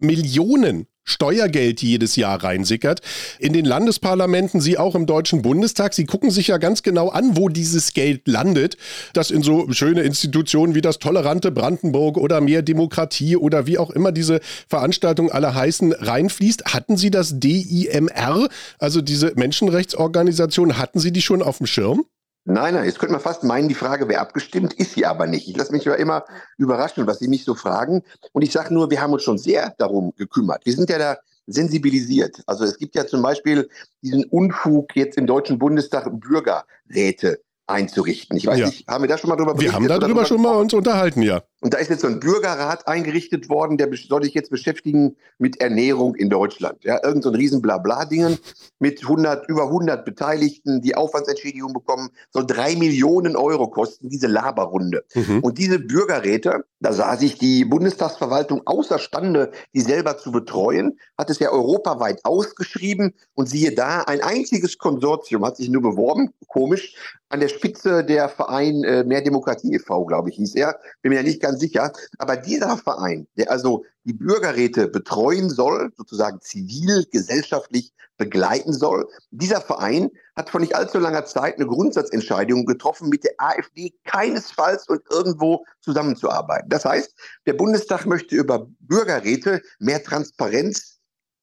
Millionen 0.00 0.86
Steuergeld 1.04 1.82
jedes 1.82 2.16
Jahr 2.16 2.42
reinsickert. 2.42 3.00
In 3.38 3.52
den 3.52 3.64
Landesparlamenten, 3.64 4.60
Sie 4.60 4.78
auch 4.78 4.94
im 4.94 5.06
Deutschen 5.06 5.42
Bundestag, 5.42 5.94
Sie 5.94 6.04
gucken 6.04 6.30
sich 6.30 6.48
ja 6.48 6.58
ganz 6.58 6.82
genau 6.82 7.08
an, 7.08 7.36
wo 7.36 7.48
dieses 7.48 7.92
Geld 7.94 8.26
landet, 8.28 8.76
das 9.12 9.30
in 9.30 9.42
so 9.42 9.70
schöne 9.72 10.02
Institutionen 10.02 10.74
wie 10.74 10.80
das 10.80 10.98
tolerante 10.98 11.50
Brandenburg 11.50 12.16
oder 12.16 12.40
mehr 12.40 12.62
Demokratie 12.62 13.36
oder 13.36 13.66
wie 13.66 13.78
auch 13.78 13.90
immer 13.90 14.12
diese 14.12 14.40
Veranstaltungen 14.68 15.30
alle 15.30 15.54
heißen, 15.54 15.92
reinfließt. 15.92 16.66
Hatten 16.66 16.96
Sie 16.96 17.10
das 17.10 17.40
DIMR, 17.40 18.48
also 18.78 19.00
diese 19.00 19.32
Menschenrechtsorganisation, 19.34 20.78
hatten 20.78 21.00
Sie 21.00 21.12
die 21.12 21.22
schon 21.22 21.42
auf 21.42 21.58
dem 21.58 21.66
Schirm? 21.66 22.04
Nein, 22.50 22.74
nein, 22.74 22.84
jetzt 22.84 22.98
könnte 22.98 23.12
man 23.12 23.20
fast 23.20 23.44
meinen, 23.44 23.68
die 23.68 23.74
Frage 23.74 24.08
wäre 24.08 24.20
abgestimmt, 24.20 24.72
ist 24.74 24.94
sie 24.94 25.06
aber 25.06 25.26
nicht. 25.26 25.48
Ich 25.48 25.56
lasse 25.56 25.72
mich 25.72 25.84
ja 25.84 25.94
immer 25.94 26.24
überraschen, 26.58 27.06
was 27.06 27.20
Sie 27.20 27.28
mich 27.28 27.44
so 27.44 27.54
fragen. 27.54 28.02
Und 28.32 28.42
ich 28.42 28.52
sage 28.52 28.74
nur, 28.74 28.90
wir 28.90 29.00
haben 29.00 29.12
uns 29.12 29.22
schon 29.22 29.38
sehr 29.38 29.74
darum 29.78 30.12
gekümmert. 30.16 30.66
Wir 30.66 30.74
sind 30.74 30.90
ja 30.90 30.98
da 30.98 31.16
sensibilisiert. 31.46 32.42
Also 32.46 32.64
es 32.64 32.76
gibt 32.76 32.94
ja 32.94 33.06
zum 33.06 33.22
Beispiel 33.22 33.68
diesen 34.02 34.24
Unfug 34.24 34.96
jetzt 34.96 35.16
im 35.16 35.26
Deutschen 35.26 35.58
Bundestag 35.58 36.08
Bürgerräte 36.12 37.40
einzurichten. 37.66 38.36
Ich 38.36 38.46
weiß 38.46 38.58
ja. 38.58 38.66
nicht, 38.66 38.86
haben 38.88 39.04
wir 39.04 39.08
da 39.08 39.16
schon 39.16 39.30
mal 39.30 39.36
drüber 39.36 39.54
berichtet? 39.54 39.80
Wir 39.80 39.90
haben 39.94 40.00
darüber 40.00 40.24
schon 40.24 40.42
mal 40.42 40.56
uns 40.56 40.74
unterhalten, 40.74 41.22
ja. 41.22 41.42
Und 41.60 41.74
da 41.74 41.78
ist 41.78 41.90
jetzt 41.90 42.00
so 42.00 42.06
ein 42.06 42.20
Bürgerrat 42.20 42.88
eingerichtet 42.88 43.50
worden, 43.50 43.76
der 43.76 43.88
soll 44.08 44.22
sich 44.22 44.32
jetzt 44.32 44.50
beschäftigen 44.50 45.16
mit 45.38 45.60
Ernährung 45.60 46.14
in 46.14 46.30
Deutschland. 46.30 46.82
Ja, 46.84 47.04
irgend 47.04 47.22
so 47.22 47.30
ein 47.30 47.34
riesen 47.34 47.60
Blabla-Dingen 47.60 48.38
mit 48.78 49.02
100, 49.02 49.48
über 49.48 49.64
100 49.64 50.04
Beteiligten, 50.04 50.80
die 50.80 50.94
Aufwandsentschädigung 50.94 51.74
bekommen, 51.74 52.10
soll 52.30 52.46
drei 52.46 52.76
Millionen 52.76 53.36
Euro 53.36 53.68
kosten, 53.68 54.08
diese 54.08 54.26
Laberrunde. 54.26 55.04
Mhm. 55.14 55.40
Und 55.40 55.58
diese 55.58 55.78
Bürgerräte, 55.78 56.64
da 56.80 56.94
sah 56.94 57.16
sich 57.16 57.36
die 57.36 57.66
Bundestagsverwaltung 57.66 58.62
außerstande, 58.66 59.50
die 59.74 59.82
selber 59.82 60.16
zu 60.16 60.32
betreuen, 60.32 60.98
hat 61.18 61.28
es 61.28 61.38
ja 61.40 61.50
europaweit 61.50 62.24
ausgeschrieben 62.24 63.14
und 63.34 63.50
siehe 63.50 63.74
da, 63.74 64.00
ein 64.02 64.22
einziges 64.22 64.78
Konsortium 64.78 65.44
hat 65.44 65.58
sich 65.58 65.68
nur 65.68 65.82
beworben, 65.82 66.30
komisch, 66.46 66.94
an 67.30 67.40
der 67.40 67.48
Spitze 67.48 68.04
der 68.04 68.28
Verein 68.28 68.82
äh, 68.82 69.04
Mehr 69.04 69.22
Demokratie 69.22 69.72
e.V., 69.74 70.04
glaube 70.04 70.30
ich, 70.30 70.36
hieß 70.36 70.56
er. 70.56 70.80
Bin 71.00 71.10
mir 71.10 71.16
ja 71.16 71.22
nicht 71.22 71.40
ganz 71.40 71.49
sicher. 71.58 71.92
Aber 72.18 72.36
dieser 72.36 72.76
Verein, 72.76 73.26
der 73.36 73.50
also 73.50 73.84
die 74.04 74.12
Bürgerräte 74.12 74.88
betreuen 74.88 75.50
soll, 75.50 75.92
sozusagen 75.96 76.40
zivil, 76.40 77.06
gesellschaftlich 77.10 77.92
begleiten 78.16 78.72
soll, 78.72 79.08
dieser 79.30 79.60
Verein 79.60 80.10
hat 80.36 80.50
vor 80.50 80.60
nicht 80.60 80.74
allzu 80.74 80.98
langer 80.98 81.24
Zeit 81.24 81.56
eine 81.56 81.66
Grundsatzentscheidung 81.66 82.66
getroffen, 82.66 83.08
mit 83.08 83.24
der 83.24 83.32
AfD 83.38 83.94
keinesfalls 84.04 84.88
und 84.88 85.00
irgendwo 85.10 85.64
zusammenzuarbeiten. 85.80 86.68
Das 86.68 86.84
heißt, 86.84 87.14
der 87.46 87.54
Bundestag 87.54 88.06
möchte 88.06 88.36
über 88.36 88.66
Bürgerräte 88.80 89.62
mehr 89.78 90.02
Transparenz 90.02 90.99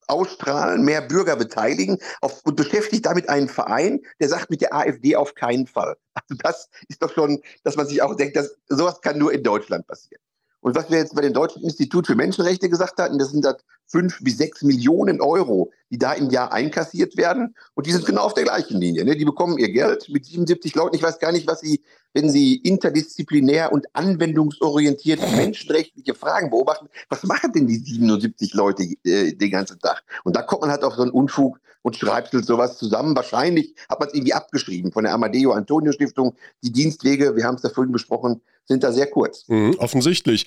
ausstrahlen, 0.08 0.82
mehr 0.82 1.02
Bürger 1.02 1.36
beteiligen 1.36 1.98
auf, 2.20 2.40
und 2.44 2.56
beschäftigt 2.56 3.06
damit 3.06 3.28
einen 3.28 3.48
Verein, 3.48 4.00
der 4.20 4.28
sagt 4.28 4.50
mit 4.50 4.60
der 4.60 4.74
AfD 4.74 5.16
auf 5.16 5.34
keinen 5.34 5.66
Fall. 5.66 5.96
Also 6.14 6.34
das 6.42 6.68
ist 6.88 7.02
doch 7.02 7.12
schon, 7.12 7.42
dass 7.62 7.76
man 7.76 7.86
sich 7.86 8.02
auch 8.02 8.16
denkt, 8.16 8.36
dass 8.36 8.56
sowas 8.68 9.00
kann 9.00 9.18
nur 9.18 9.32
in 9.32 9.42
Deutschland 9.42 9.86
passieren. 9.86 10.22
Und 10.60 10.74
was 10.74 10.90
wir 10.90 10.98
jetzt 10.98 11.14
bei 11.14 11.22
dem 11.22 11.32
Deutschen 11.32 11.62
Institut 11.62 12.06
für 12.06 12.16
Menschenrechte 12.16 12.68
gesagt 12.68 12.98
hatten, 12.98 13.18
das 13.18 13.30
sind 13.30 13.44
das 13.44 13.56
fünf 13.86 14.18
bis 14.22 14.38
sechs 14.38 14.62
Millionen 14.62 15.20
Euro, 15.20 15.70
die 15.90 15.98
da 15.98 16.12
im 16.12 16.30
Jahr 16.30 16.52
einkassiert 16.52 17.16
werden. 17.16 17.54
Und 17.74 17.86
die 17.86 17.92
sind 17.92 18.04
genau 18.04 18.22
auf 18.22 18.34
der 18.34 18.44
gleichen 18.44 18.80
Linie. 18.80 19.04
Ne? 19.04 19.16
Die 19.16 19.24
bekommen 19.24 19.58
ihr 19.58 19.70
Geld 19.70 20.08
mit 20.08 20.26
77 20.26 20.74
Leuten. 20.74 20.96
Ich 20.96 21.02
weiß 21.02 21.18
gar 21.20 21.32
nicht, 21.32 21.46
was 21.46 21.60
sie, 21.60 21.82
wenn 22.12 22.28
sie 22.28 22.56
interdisziplinär 22.56 23.72
und 23.72 23.86
anwendungsorientiert 23.94 25.20
menschenrechtliche 25.36 26.14
Fragen 26.14 26.50
beobachten, 26.50 26.88
was 27.08 27.22
machen 27.24 27.52
denn 27.52 27.66
die 27.66 27.78
77 27.78 28.52
Leute 28.54 28.82
äh, 29.04 29.32
den 29.32 29.50
ganzen 29.50 29.78
Tag? 29.78 30.02
Und 30.24 30.36
da 30.36 30.42
kommt 30.42 30.62
man 30.62 30.70
halt 30.70 30.84
auf 30.84 30.94
so 30.94 31.02
einen 31.02 31.12
Unfug 31.12 31.60
und 31.82 31.96
schreibt 31.96 32.32
sowas 32.32 32.76
zusammen. 32.76 33.16
Wahrscheinlich 33.16 33.74
hat 33.88 34.00
man 34.00 34.08
es 34.08 34.14
irgendwie 34.14 34.34
abgeschrieben 34.34 34.92
von 34.92 35.04
der 35.04 35.14
Amadeo 35.14 35.52
Antonio 35.52 35.92
Stiftung. 35.92 36.34
Die 36.62 36.72
Dienstwege, 36.72 37.36
wir 37.36 37.44
haben 37.44 37.54
es 37.54 37.62
da 37.62 37.70
vorhin 37.70 37.92
besprochen, 37.92 38.42
sind 38.68 38.84
da 38.84 38.92
sehr 38.92 39.06
kurz. 39.06 39.44
Mhm, 39.48 39.74
offensichtlich. 39.78 40.46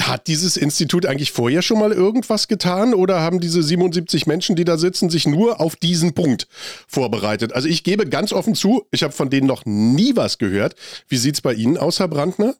Hat 0.00 0.26
dieses 0.26 0.56
Institut 0.56 1.06
eigentlich 1.06 1.32
vorher 1.32 1.62
schon 1.62 1.78
mal 1.78 1.92
irgendwas 1.92 2.48
getan 2.48 2.92
oder 2.94 3.20
haben 3.20 3.40
diese 3.40 3.62
77 3.62 4.26
Menschen, 4.26 4.56
die 4.56 4.64
da 4.64 4.76
sitzen, 4.76 5.08
sich 5.08 5.26
nur 5.26 5.60
auf 5.60 5.76
diesen 5.76 6.12
Punkt 6.12 6.48
vorbereitet? 6.88 7.54
Also 7.54 7.68
ich 7.68 7.84
gebe 7.84 8.06
ganz 8.08 8.32
offen 8.32 8.54
zu, 8.54 8.86
ich 8.90 9.02
habe 9.02 9.12
von 9.12 9.30
denen 9.30 9.46
noch 9.46 9.64
nie 9.64 10.16
was 10.16 10.38
gehört. 10.38 10.74
Wie 11.08 11.16
sieht 11.16 11.36
es 11.36 11.40
bei 11.40 11.54
Ihnen 11.54 11.78
aus, 11.78 12.00
Herr 12.00 12.08
Brandner? 12.08 12.54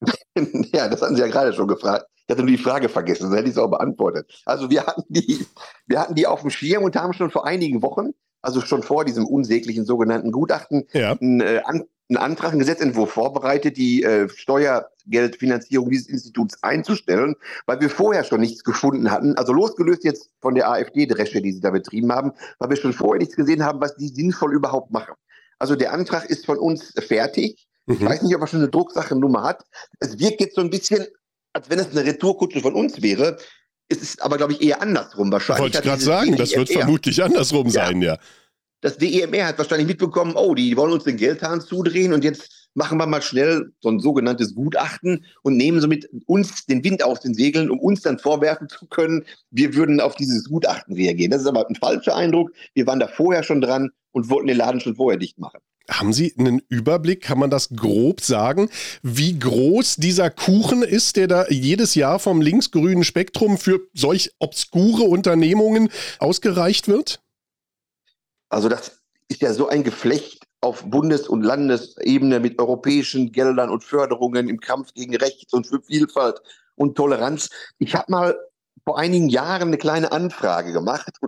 ja, 0.72 0.88
das 0.88 1.02
hatten 1.02 1.14
Sie 1.14 1.20
ja 1.20 1.28
gerade 1.28 1.52
schon 1.52 1.68
gefragt. 1.68 2.06
Ich 2.26 2.32
hatte 2.32 2.40
nur 2.40 2.50
die 2.50 2.58
Frage 2.58 2.88
vergessen, 2.88 3.24
sonst 3.24 3.36
hätte 3.36 3.48
ich 3.48 3.54
es 3.54 3.58
auch 3.58 3.70
beantwortet. 3.70 4.30
Also 4.46 4.70
wir 4.70 4.86
hatten, 4.86 5.02
die, 5.08 5.46
wir 5.86 6.00
hatten 6.00 6.14
die 6.14 6.26
auf 6.26 6.40
dem 6.40 6.48
Schirm 6.48 6.82
und 6.82 6.96
haben 6.96 7.12
schon 7.12 7.30
vor 7.30 7.46
einigen 7.46 7.82
Wochen, 7.82 8.12
also 8.44 8.60
schon 8.60 8.82
vor 8.82 9.04
diesem 9.04 9.26
unsäglichen 9.26 9.84
sogenannten 9.84 10.30
Gutachten, 10.30 10.86
ja. 10.92 11.12
einen, 11.12 11.40
äh, 11.40 11.62
einen 11.66 12.16
Antrag, 12.16 12.50
einen 12.50 12.60
Gesetzentwurf 12.60 13.10
vorbereitet, 13.10 13.76
die 13.76 14.02
äh, 14.02 14.28
Steuergeldfinanzierung 14.28 15.88
dieses 15.90 16.08
Instituts 16.08 16.62
einzustellen, 16.62 17.36
weil 17.66 17.80
wir 17.80 17.88
vorher 17.88 18.24
schon 18.24 18.40
nichts 18.40 18.62
gefunden 18.62 19.10
hatten. 19.10 19.36
Also 19.36 19.52
losgelöst 19.52 20.04
jetzt 20.04 20.30
von 20.40 20.54
der 20.54 20.70
AfD-Dresche, 20.70 21.40
die 21.40 21.52
sie 21.52 21.60
da 21.60 21.70
betrieben 21.70 22.12
haben, 22.12 22.32
weil 22.58 22.70
wir 22.70 22.76
schon 22.76 22.92
vorher 22.92 23.18
nichts 23.18 23.36
gesehen 23.36 23.64
haben, 23.64 23.80
was 23.80 23.96
die 23.96 24.08
sinnvoll 24.08 24.54
überhaupt 24.54 24.90
machen. 24.90 25.14
Also 25.58 25.76
der 25.76 25.92
Antrag 25.92 26.28
ist 26.28 26.44
von 26.44 26.58
uns 26.58 26.92
fertig. 26.98 27.66
Mhm. 27.86 27.94
Ich 27.94 28.04
weiß 28.04 28.22
nicht, 28.22 28.34
ob 28.34 28.42
er 28.42 28.46
schon 28.46 28.60
eine 28.60 28.68
Drucksachennummer 28.68 29.42
hat. 29.42 29.64
Es 30.00 30.18
wirkt 30.18 30.40
jetzt 30.40 30.56
so 30.56 30.60
ein 30.60 30.70
bisschen, 30.70 31.06
als 31.54 31.70
wenn 31.70 31.78
es 31.78 31.90
eine 31.90 32.04
Retourkutsche 32.04 32.60
von 32.60 32.74
uns 32.74 33.00
wäre. 33.00 33.38
Es 33.88 33.98
ist 33.98 34.22
aber, 34.22 34.36
glaube 34.36 34.54
ich, 34.54 34.62
eher 34.62 34.80
andersrum 34.80 35.30
wahrscheinlich. 35.30 35.62
Wollte 35.62 35.78
ich 35.78 35.84
gerade 35.84 36.02
sagen, 36.02 36.36
das 36.36 36.54
wird 36.56 36.70
vermutlich 36.70 37.22
andersrum 37.22 37.66
ja. 37.66 37.72
sein, 37.72 38.02
ja. 38.02 38.18
Das 38.80 38.98
DEMR 38.98 39.46
hat 39.46 39.58
wahrscheinlich 39.58 39.86
mitbekommen, 39.86 40.34
oh, 40.36 40.54
die 40.54 40.76
wollen 40.76 40.92
uns 40.92 41.04
den 41.04 41.16
Geldhahn 41.16 41.62
zudrehen 41.62 42.12
und 42.12 42.22
jetzt 42.22 42.68
machen 42.74 42.98
wir 42.98 43.06
mal 43.06 43.22
schnell 43.22 43.72
so 43.80 43.88
ein 43.88 44.00
sogenanntes 44.00 44.54
Gutachten 44.54 45.24
und 45.42 45.56
nehmen 45.56 45.80
somit 45.80 46.08
uns 46.26 46.66
den 46.66 46.84
Wind 46.84 47.02
aus 47.02 47.20
den 47.20 47.32
Segeln, 47.32 47.70
um 47.70 47.78
uns 47.78 48.02
dann 48.02 48.18
vorwerfen 48.18 48.68
zu 48.68 48.86
können, 48.86 49.24
wir 49.50 49.74
würden 49.74 50.00
auf 50.00 50.16
dieses 50.16 50.48
Gutachten 50.48 50.94
reagieren. 50.94 51.30
Das 51.30 51.40
ist 51.40 51.46
aber 51.46 51.66
ein 51.66 51.76
falscher 51.76 52.14
Eindruck. 52.14 52.52
Wir 52.74 52.86
waren 52.86 53.00
da 53.00 53.08
vorher 53.08 53.42
schon 53.42 53.60
dran 53.60 53.90
und 54.12 54.28
wollten 54.28 54.48
den 54.48 54.58
Laden 54.58 54.80
schon 54.80 54.96
vorher 54.96 55.18
dicht 55.18 55.38
machen. 55.38 55.60
Haben 55.90 56.14
Sie 56.14 56.34
einen 56.38 56.62
Überblick, 56.68 57.22
kann 57.22 57.38
man 57.38 57.50
das 57.50 57.68
grob 57.76 58.22
sagen, 58.22 58.70
wie 59.02 59.38
groß 59.38 59.96
dieser 59.96 60.30
Kuchen 60.30 60.82
ist, 60.82 61.16
der 61.16 61.28
da 61.28 61.46
jedes 61.48 61.94
Jahr 61.94 62.18
vom 62.18 62.40
linksgrünen 62.40 63.04
Spektrum 63.04 63.58
für 63.58 63.80
solch 63.92 64.32
obskure 64.38 65.02
Unternehmungen 65.02 65.90
ausgereicht 66.18 66.88
wird? 66.88 67.20
Also 68.48 68.68
das 68.68 69.00
ist 69.28 69.42
ja 69.42 69.52
so 69.52 69.68
ein 69.68 69.84
Geflecht 69.84 70.44
auf 70.62 70.84
Bundes- 70.84 71.28
und 71.28 71.42
Landesebene 71.42 72.40
mit 72.40 72.58
europäischen 72.58 73.32
Geldern 73.32 73.68
und 73.68 73.84
Förderungen 73.84 74.48
im 74.48 74.60
Kampf 74.60 74.94
gegen 74.94 75.14
Rechts 75.14 75.52
und 75.52 75.66
für 75.66 75.82
Vielfalt 75.82 76.40
und 76.76 76.96
Toleranz. 76.96 77.50
Ich 77.78 77.94
habe 77.94 78.10
mal 78.10 78.38
vor 78.84 78.98
einigen 78.98 79.28
Jahren 79.28 79.68
eine 79.68 79.78
kleine 79.78 80.12
Anfrage 80.12 80.72
gemacht 80.72 81.18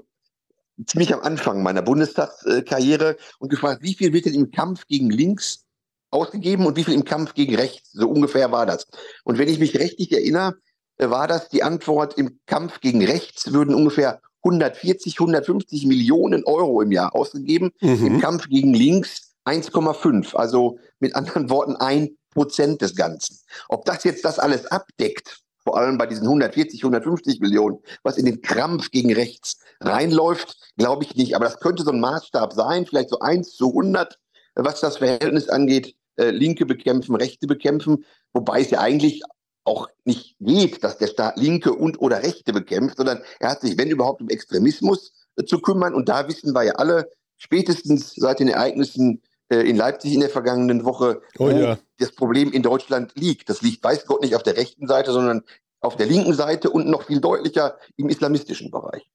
ziemlich 0.84 1.14
am 1.14 1.20
Anfang 1.20 1.62
meiner 1.62 1.82
Bundestagskarriere 1.82 3.16
und 3.38 3.48
gefragt, 3.48 3.82
wie 3.82 3.94
viel 3.94 4.12
wird 4.12 4.26
denn 4.26 4.34
im 4.34 4.50
Kampf 4.50 4.86
gegen 4.86 5.10
links 5.10 5.64
ausgegeben 6.10 6.66
und 6.66 6.76
wie 6.76 6.84
viel 6.84 6.94
im 6.94 7.04
Kampf 7.04 7.34
gegen 7.34 7.54
rechts? 7.54 7.92
So 7.92 8.08
ungefähr 8.08 8.52
war 8.52 8.66
das. 8.66 8.86
Und 9.24 9.38
wenn 9.38 9.48
ich 9.48 9.58
mich 9.58 9.78
richtig 9.78 10.12
erinnere, 10.12 10.56
war 10.98 11.28
das 11.28 11.48
die 11.48 11.62
Antwort, 11.62 12.16
im 12.18 12.38
Kampf 12.46 12.80
gegen 12.80 13.04
rechts 13.04 13.52
würden 13.52 13.74
ungefähr 13.74 14.20
140, 14.44 15.18
150 15.18 15.86
Millionen 15.86 16.44
Euro 16.44 16.80
im 16.80 16.92
Jahr 16.92 17.14
ausgegeben. 17.14 17.72
Mhm. 17.80 18.06
Im 18.06 18.20
Kampf 18.20 18.48
gegen 18.48 18.72
links 18.72 19.34
1,5. 19.44 20.36
Also 20.36 20.78
mit 21.00 21.14
anderen 21.14 21.50
Worten 21.50 21.76
ein 21.76 22.16
Prozent 22.30 22.82
des 22.82 22.94
Ganzen. 22.94 23.38
Ob 23.68 23.84
das 23.84 24.04
jetzt 24.04 24.24
das 24.24 24.38
alles 24.38 24.66
abdeckt, 24.66 25.40
vor 25.66 25.76
allem 25.76 25.98
bei 25.98 26.06
diesen 26.06 26.26
140, 26.26 26.80
150 26.80 27.40
Millionen, 27.40 27.78
was 28.04 28.18
in 28.18 28.24
den 28.24 28.40
Krampf 28.40 28.92
gegen 28.92 29.12
rechts 29.12 29.58
reinläuft, 29.80 30.56
glaube 30.76 31.02
ich 31.02 31.16
nicht. 31.16 31.34
Aber 31.34 31.44
das 31.44 31.58
könnte 31.58 31.82
so 31.82 31.90
ein 31.90 31.98
Maßstab 31.98 32.52
sein, 32.52 32.86
vielleicht 32.86 33.10
so 33.10 33.18
1 33.18 33.56
zu 33.56 33.70
100, 33.70 34.16
was 34.54 34.80
das 34.80 34.98
Verhältnis 34.98 35.48
angeht. 35.48 35.96
Äh, 36.14 36.30
Linke 36.30 36.66
bekämpfen, 36.66 37.16
Rechte 37.16 37.48
bekämpfen, 37.48 38.04
wobei 38.32 38.60
es 38.60 38.70
ja 38.70 38.78
eigentlich 38.78 39.22
auch 39.64 39.88
nicht 40.04 40.36
geht, 40.38 40.84
dass 40.84 40.98
der 40.98 41.08
Staat 41.08 41.36
Linke 41.36 41.72
und 41.72 42.00
oder 42.00 42.22
Rechte 42.22 42.52
bekämpft, 42.52 42.98
sondern 42.98 43.20
er 43.40 43.50
hat 43.50 43.60
sich, 43.60 43.76
wenn 43.76 43.90
überhaupt, 43.90 44.22
um 44.22 44.28
Extremismus 44.28 45.12
äh, 45.34 45.44
zu 45.44 45.58
kümmern. 45.58 45.94
Und 45.94 46.08
da 46.08 46.28
wissen 46.28 46.54
wir 46.54 46.62
ja 46.62 46.74
alle, 46.76 47.10
spätestens 47.38 48.14
seit 48.14 48.38
den 48.38 48.48
Ereignissen 48.48 49.20
in 49.54 49.76
Leipzig 49.76 50.12
in 50.12 50.20
der 50.20 50.30
vergangenen 50.30 50.84
Woche, 50.84 51.22
oh, 51.38 51.48
ja. 51.48 51.78
das 51.98 52.12
Problem 52.12 52.52
in 52.52 52.62
Deutschland 52.62 53.12
liegt. 53.14 53.48
Das 53.48 53.62
liegt, 53.62 53.82
weiß 53.84 54.06
Gott, 54.06 54.22
nicht 54.22 54.34
auf 54.34 54.42
der 54.42 54.56
rechten 54.56 54.86
Seite, 54.86 55.12
sondern 55.12 55.42
auf 55.80 55.96
der 55.96 56.06
linken 56.06 56.34
Seite 56.34 56.70
und 56.70 56.88
noch 56.88 57.04
viel 57.04 57.20
deutlicher 57.20 57.78
im 57.96 58.08
islamistischen 58.08 58.70
Bereich. 58.70 59.08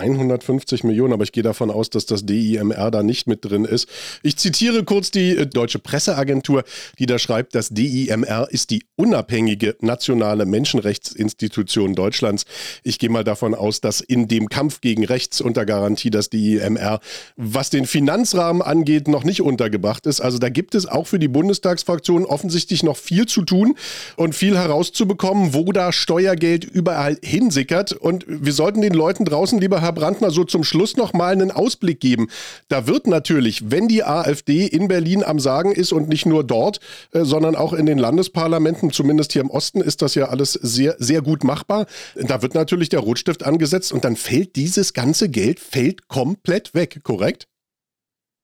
150 0.00 0.84
Millionen, 0.84 1.12
aber 1.12 1.24
ich 1.24 1.32
gehe 1.32 1.42
davon 1.42 1.70
aus, 1.70 1.90
dass 1.90 2.06
das 2.06 2.26
DIMR 2.26 2.90
da 2.90 3.02
nicht 3.02 3.26
mit 3.26 3.44
drin 3.44 3.64
ist. 3.64 3.88
Ich 4.22 4.36
zitiere 4.36 4.84
kurz 4.84 5.10
die 5.10 5.36
äh, 5.36 5.46
deutsche 5.46 5.78
Presseagentur, 5.78 6.64
die 6.98 7.06
da 7.06 7.18
schreibt, 7.18 7.54
das 7.54 7.68
DIMR 7.70 8.48
ist 8.50 8.70
die 8.70 8.84
unabhängige 8.96 9.76
nationale 9.80 10.46
Menschenrechtsinstitution 10.46 11.94
Deutschlands. 11.94 12.44
Ich 12.82 12.98
gehe 12.98 13.10
mal 13.10 13.24
davon 13.24 13.54
aus, 13.54 13.80
dass 13.80 14.00
in 14.00 14.28
dem 14.28 14.48
Kampf 14.48 14.80
gegen 14.80 15.04
Rechts 15.04 15.40
unter 15.40 15.64
Garantie 15.66 16.10
das 16.10 16.30
DIMR, 16.30 17.00
was 17.36 17.70
den 17.70 17.86
Finanzrahmen 17.86 18.62
angeht, 18.62 19.08
noch 19.08 19.24
nicht 19.24 19.42
untergebracht 19.42 20.06
ist. 20.06 20.20
Also 20.20 20.38
da 20.38 20.48
gibt 20.48 20.74
es 20.74 20.86
auch 20.86 21.06
für 21.06 21.18
die 21.18 21.28
Bundestagsfraktion 21.28 22.24
offensichtlich 22.24 22.82
noch 22.82 22.96
viel 22.96 23.26
zu 23.26 23.42
tun 23.42 23.76
und 24.16 24.34
viel 24.34 24.56
herauszubekommen, 24.56 25.54
wo 25.54 25.72
da 25.72 25.92
Steuergeld 25.92 26.64
überall 26.64 27.18
hinsickert. 27.22 27.92
Und 27.92 28.24
wir 28.26 28.52
sollten 28.52 28.80
den 28.80 28.94
Leuten 28.94 29.24
draußen 29.24 29.58
lieber 29.58 29.80
Herr 29.90 29.94
Brandner, 29.96 30.30
so 30.30 30.44
zum 30.44 30.62
Schluss 30.62 30.96
noch 30.96 31.14
mal 31.14 31.32
einen 31.32 31.50
Ausblick 31.50 31.98
geben. 31.98 32.28
Da 32.68 32.86
wird 32.86 33.08
natürlich, 33.08 33.72
wenn 33.72 33.88
die 33.88 34.04
AfD 34.04 34.64
in 34.64 34.86
Berlin 34.86 35.24
am 35.24 35.40
Sagen 35.40 35.72
ist 35.72 35.90
und 35.90 36.08
nicht 36.08 36.26
nur 36.26 36.44
dort, 36.44 36.78
äh, 37.10 37.24
sondern 37.24 37.56
auch 37.56 37.72
in 37.72 37.86
den 37.86 37.98
Landesparlamenten, 37.98 38.92
zumindest 38.92 39.32
hier 39.32 39.42
im 39.42 39.50
Osten, 39.50 39.80
ist 39.80 40.00
das 40.00 40.14
ja 40.14 40.26
alles 40.26 40.52
sehr, 40.52 40.94
sehr 41.00 41.22
gut 41.22 41.42
machbar. 41.42 41.86
Da 42.14 42.40
wird 42.40 42.54
natürlich 42.54 42.88
der 42.88 43.00
Rotstift 43.00 43.42
angesetzt 43.42 43.92
und 43.92 44.04
dann 44.04 44.14
fällt 44.14 44.54
dieses 44.54 44.92
ganze 44.92 45.28
Geld 45.28 45.58
fällt 45.58 46.06
komplett 46.06 46.72
weg, 46.72 47.00
korrekt? 47.02 47.49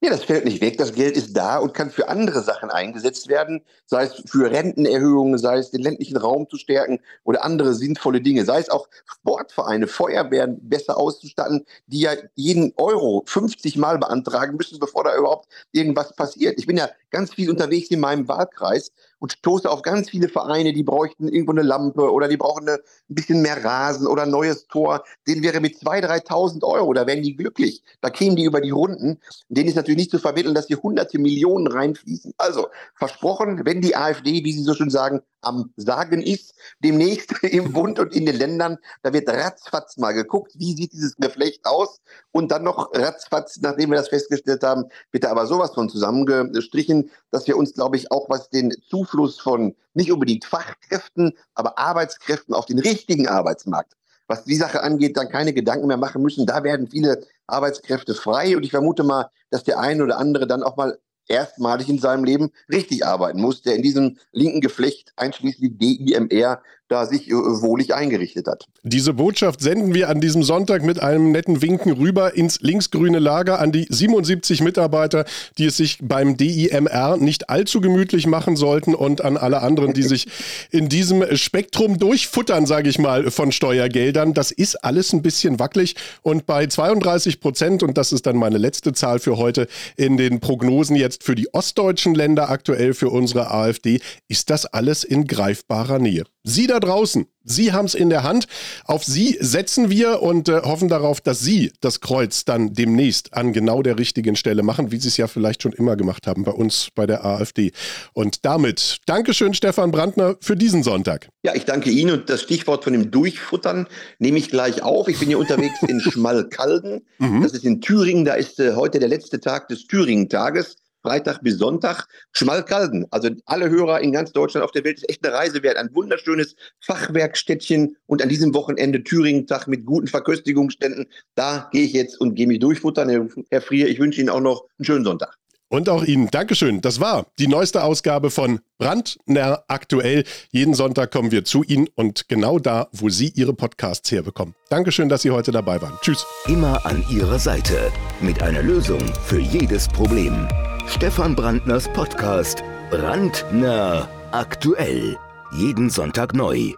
Ja, 0.03 0.11
das 0.11 0.25
fällt 0.25 0.45
nicht 0.45 0.61
weg. 0.61 0.77
Das 0.77 0.93
Geld 0.93 1.17
ist 1.17 1.35
da 1.35 1.59
und 1.59 1.73
kann 1.73 1.91
für 1.91 2.09
andere 2.09 2.43
Sachen 2.43 2.71
eingesetzt 2.71 3.29
werden, 3.29 3.63
sei 3.87 4.05
es 4.05 4.23
für 4.27 4.51
Rentenerhöhungen, 4.51 5.39
sei 5.39 5.57
es 5.57 5.71
den 5.71 5.81
ländlichen 5.81 6.19
Raum 6.19 6.49
zu 6.51 6.59
stärken 6.59 7.01
oder 7.25 7.43
andere 7.45 7.73
sinnvolle 7.75 8.21
Dinge, 8.21 8.45
sei 8.45 8.59
es 8.61 8.69
auch 8.69 8.89
Sportvereine, 9.07 9.87
Feuerwehren 9.87 10.59
besser 10.69 10.99
auszustatten, 10.99 11.65
die 11.87 12.01
ja 12.01 12.13
jeden 12.35 12.75
Euro 12.77 13.23
50 13.27 13.79
Mal 13.79 13.99
beantragen 13.99 14.57
müssen, 14.57 14.79
bevor 14.79 15.05
da 15.05 15.17
überhaupt 15.17 15.49
irgendwas 15.73 16.15
passiert. 16.15 16.59
Ich 16.59 16.67
bin 16.67 16.77
ja 16.77 16.91
ganz 17.11 17.33
viel 17.33 17.49
unterwegs 17.51 17.91
in 17.91 18.01
meinem 18.01 18.29
Wahlkreis 18.29 18.93
und 19.19 19.33
stoße 19.33 19.71
auf 19.71 19.83
ganz 19.83 20.11
viele 20.11 20.29
Vereine, 20.29 20.73
die 20.73 20.83
bräuchten 20.83 21.29
irgendwo 21.29 21.53
eine 21.53 21.63
Lampe 21.63 22.13
oder 22.13 22.29
die 22.29 22.37
brauchen 22.37 22.69
eine, 22.69 22.79
ein 22.79 23.15
bisschen 23.15 23.43
mehr 23.43 23.65
Rasen 23.65 24.07
oder 24.07 24.23
ein 24.23 24.31
neues 24.31 24.67
Tor. 24.67 25.05
Den 25.27 25.43
wäre 25.43 25.61
mit 25.61 25.77
2.000, 25.77 26.27
3.000 26.27 26.65
Euro, 26.65 26.93
da 26.93 27.07
wären 27.07 27.23
die 27.23 27.37
glücklich. 27.37 27.83
Da 28.01 28.11
kämen 28.11 28.37
die 28.37 28.45
über 28.45 28.61
die 28.61 28.71
Runden. 28.71 29.19
Denen 29.49 29.69
ist 29.69 29.77
natürlich 29.77 29.99
nicht 29.99 30.11
zu 30.11 30.19
vermitteln, 30.19 30.55
dass 30.55 30.67
hier 30.67 30.83
hunderte 30.83 31.19
Millionen 31.19 31.67
reinfließen. 31.67 32.35
Also 32.37 32.69
versprochen, 32.95 33.63
wenn 33.65 33.81
die 33.81 33.97
AfD, 33.97 34.45
wie 34.45 34.53
Sie 34.53 34.63
so 34.63 34.75
schön 34.75 34.91
sagen, 34.91 35.23
am 35.47 35.73
Sagen 35.77 36.23
ist, 36.23 36.55
demnächst 36.81 37.33
im 37.43 37.73
Bund 37.73 37.99
und 37.99 38.15
in 38.15 38.27
den 38.27 38.37
Ländern, 38.37 38.79
da 39.03 39.13
wird 39.13 39.29
ratzfatz 39.29 39.97
mal 39.97 40.13
geguckt, 40.13 40.53
wie 40.57 40.75
sieht 40.75 40.93
dieses 40.93 41.17
Geflecht 41.17 41.65
aus 41.65 42.01
und 42.33 42.51
dann 42.51 42.65
noch 42.65 42.93
ratzfatz, 42.95 43.59
nachdem 43.61 43.91
wir 43.91 43.97
das 43.97 44.09
festgestellt 44.09 44.63
haben, 44.63 44.85
wird 45.13 45.25
da 45.25 45.31
aber 45.31 45.47
sowas 45.47 45.73
von 45.75 45.89
zusammengestrichen, 45.89 47.11
dass 47.37 47.47
wir 47.47 47.57
uns, 47.57 47.75
glaube 47.75 47.97
ich, 47.97 48.11
auch 48.11 48.29
was 48.29 48.49
den 48.51 48.75
Zufluss 48.89 49.39
von 49.39 49.77
nicht 49.95 50.11
unbedingt 50.11 50.45
Fachkräften, 50.45 51.33
aber 51.55 51.79
Arbeitskräften 51.79 52.55
auf 52.55 52.67
den 52.67 52.79
richtigen 52.79 53.29
Arbeitsmarkt 53.29 53.93
was 54.29 54.45
die 54.45 54.57
Sache 54.57 54.83
angeht, 54.83 55.17
dann 55.17 55.29
keine 55.29 55.53
Gedanken 55.53 55.87
mehr 55.87 55.97
machen 55.97 56.23
müssen. 56.23 56.47
Da 56.47 56.65
werden 56.65 56.89
viele 56.89 57.25
Arbeitskräfte 57.47 58.15
frei 58.15 58.57
und 58.57 58.65
ich 58.65 58.71
vermute 58.71 59.05
mal, 59.05 59.31
dass 59.51 59.65
der 59.65 59.79
eine 59.79 60.03
oder 60.03 60.19
andere 60.19 60.47
dann 60.47 60.63
auch 60.63 60.77
mal 60.77 60.99
erstmalig 61.29 61.89
in 61.89 61.99
seinem 61.99 62.25
Leben 62.25 62.51
richtig 62.71 63.05
arbeiten 63.05 63.41
muss, 63.41 63.63
der 63.63 63.77
in 63.77 63.83
diesem 63.83 64.19
linken 64.33 64.61
Geflecht 64.61 65.13
einschließlich 65.17 65.79
DIMR 65.79 66.63
da 66.89 67.07
sich 67.07 67.29
äh, 67.29 67.33
wohlig 67.33 67.95
eingerichtet 67.95 68.47
hat. 68.47 68.67
Diese 68.83 69.13
Botschaft 69.15 69.61
senden 69.61 69.95
wir 69.95 70.09
an 70.09 70.21
diesem 70.21 70.43
Sonntag 70.43 70.85
mit 70.85 71.03
einem 71.03 71.33
netten 71.33 71.63
Winken 71.63 71.93
rüber 71.93 72.35
ins 72.35 72.61
linksgrüne 72.61 73.19
Lager 73.19 73.59
an 73.59 73.73
die 73.73 73.87
77 73.89 74.61
Mitarbeiter, 74.61 75.25
die 75.59 75.67
es 75.67 75.77
sich 75.77 75.99
beim 76.01 76.37
DIMR 76.37 77.17
nicht 77.17 77.51
allzu 77.51 77.81
gemütlich 77.81 78.27
machen 78.27 78.57
sollten 78.57 78.95
und 78.95 79.23
an 79.23 79.37
alle 79.37 79.63
anderen, 79.63 79.93
die 79.93 80.03
sich 80.03 80.29
in 80.71 80.89
diesem 80.89 81.37
Spektrum 81.37 81.99
durchfuttern, 81.99 82.67
sage 82.67 82.89
ich 82.89 82.99
mal, 82.99 83.31
von 83.31 83.51
Steuergeldern. 83.51 84.35
Das 84.35 84.53
ist 84.53 84.85
alles 84.85 85.13
ein 85.13 85.23
bisschen 85.23 85.59
wackelig 85.59 85.97
und 86.23 86.47
bei 86.47 86.67
32 86.67 87.41
Prozent, 87.41 87.83
und 87.83 87.99
das 87.99 88.13
ist 88.13 88.27
dann 88.27 88.37
meine 88.37 88.59
letzte 88.59 88.93
Zahl 88.93 89.19
für 89.19 89.37
heute, 89.37 89.67
in 89.97 90.17
den 90.17 90.41
Prognosen 90.41 90.97
jetzt 90.97 91.25
für 91.25 91.35
die 91.35 91.53
ostdeutschen 91.53 92.15
Länder 92.15 92.51
aktuell 92.51 92.95
für 92.95 93.11
unsere 93.11 93.51
AfD, 93.51 94.01
ist 94.29 94.51
das 94.51 94.67
alles 94.67 95.05
in 95.05 95.27
greifbarer 95.27 95.99
Nähe. 95.99 96.25
Sie 96.49 96.69
da 96.69 96.79
draußen, 96.79 97.27
Sie 97.43 97.73
haben 97.73 97.87
es 97.87 97.95
in 97.95 98.09
der 98.09 98.23
Hand. 98.23 98.47
Auf 98.85 99.05
Sie 99.05 99.37
setzen 99.41 99.91
wir 99.91 100.23
und 100.23 100.49
äh, 100.49 100.63
hoffen 100.63 100.89
darauf, 100.89 101.21
dass 101.21 101.41
Sie 101.41 101.73
das 101.81 102.01
Kreuz 102.01 102.45
dann 102.45 102.73
demnächst 102.73 103.35
an 103.35 103.53
genau 103.53 103.83
der 103.83 103.99
richtigen 103.99 104.37
Stelle 104.37 104.63
machen, 104.63 104.93
wie 104.93 104.99
Sie 104.99 105.09
es 105.09 105.17
ja 105.17 105.27
vielleicht 105.27 105.63
schon 105.63 105.73
immer 105.73 105.97
gemacht 105.97 106.29
haben 106.29 106.45
bei 106.45 106.53
uns 106.53 106.89
bei 106.95 107.05
der 107.05 107.25
AfD. 107.25 107.73
Und 108.13 108.45
damit 108.45 108.99
Dankeschön, 109.07 109.55
Stefan 109.55 109.91
Brandner, 109.91 110.37
für 110.41 110.57
diesen 110.57 110.85
Sonntag. 110.85 111.29
Ja, 111.43 111.55
ich 111.57 111.65
danke 111.65 111.91
Ihnen 111.91 112.13
und 112.13 112.31
das 112.31 112.43
Stichwort 112.43 112.85
von 112.85 112.93
dem 112.93 113.11
Durchfuttern 113.11 113.89
nehme 114.21 114.39
ich 114.39 114.49
gleich 114.49 114.83
auf. 114.83 115.09
Ich 115.09 115.19
bin 115.19 115.27
hier 115.27 115.39
unterwegs 115.39 115.83
in 115.83 116.01
Schmalkalden. 116.13 117.07
Mhm. 117.19 117.43
Das 117.43 117.55
ist 117.55 117.65
in 117.65 117.81
Thüringen. 117.81 118.25
Da 118.25 118.35
ist 118.35 118.61
äh, 118.61 118.75
heute 118.75 119.01
der 119.01 119.09
letzte 119.09 119.41
Tag 119.41 119.67
des 119.69 119.89
Thüringen-Tages. 119.89 120.77
Freitag 121.07 121.41
bis 121.43 121.59
Sonntag. 121.59 122.09
Schmalkalden, 122.33 123.07
also 123.13 123.31
alle 123.45 123.71
Hörer 123.71 124.01
in 124.01 124.11
ganz 124.11 124.33
Deutschland 124.33 124.65
auf 124.65 124.73
der 124.73 124.83
Welt 124.83 124.99
ist 124.99 125.09
echt 125.09 125.25
eine 125.25 125.33
Reise 125.33 125.63
wert. 125.63 125.77
Ein 125.77 125.95
wunderschönes 125.95 126.57
Fachwerkstättchen 126.81 127.97
und 128.07 128.23
an 128.23 128.29
diesem 128.29 128.53
Wochenende 128.55 129.05
Thüringen-Tag 129.05 129.69
mit 129.69 129.87
guten 129.87 130.09
Verköstigungsständen. 130.09 131.07
Da 131.37 131.69
gehe 131.71 131.85
ich 131.85 131.93
jetzt 131.93 132.21
und 132.21 132.35
gehe 132.35 132.49
mich 132.49 132.59
durchfuttern. 132.59 133.31
Herr 133.51 133.63
Frier, 133.63 133.89
ich 133.89 134.01
wünsche 134.01 134.21
Ihnen 134.21 134.31
auch 134.31 134.41
noch 134.41 134.65
einen 134.79 134.85
schönen 134.85 135.05
Sonntag. 135.05 135.37
Und 135.69 135.89
auch 135.89 136.05
Ihnen 136.05 136.29
Dankeschön. 136.29 136.81
Das 136.81 136.99
war 136.99 137.27
die 137.39 137.47
neueste 137.47 137.85
Ausgabe 137.85 138.31
von 138.31 138.59
Brandner 138.79 139.65
aktuell. 139.69 140.25
Jeden 140.51 140.75
Sonntag 140.75 141.13
kommen 141.13 141.31
wir 141.31 141.45
zu 141.45 141.63
Ihnen 141.63 141.89
und 141.95 142.29
genau 142.29 142.59
da, 142.59 142.89
wo 142.93 143.11
Sie 143.11 143.33
Ihre 143.35 143.53
Podcasts 143.53 144.11
herbekommen. 144.11 144.55
Dankeschön, 144.71 145.09
dass 145.09 145.23
Sie 145.23 145.31
heute 145.31 145.53
dabei 145.53 145.81
waren. 145.83 145.99
Tschüss. 146.03 146.27
Immer 146.47 146.85
an 146.85 147.05
Ihrer 147.11 147.39
Seite 147.39 147.93
mit 148.21 148.43
einer 148.43 148.63
Lösung 148.63 149.01
für 149.25 149.41
jedes 149.41 149.87
Problem. 149.89 150.49
Stefan 150.89 151.35
Brandners 151.35 151.89
Podcast 151.89 152.63
Brandner 152.91 154.09
aktuell. 154.33 155.17
Jeden 155.53 155.91
Sonntag 155.91 156.35
neu. 156.35 156.75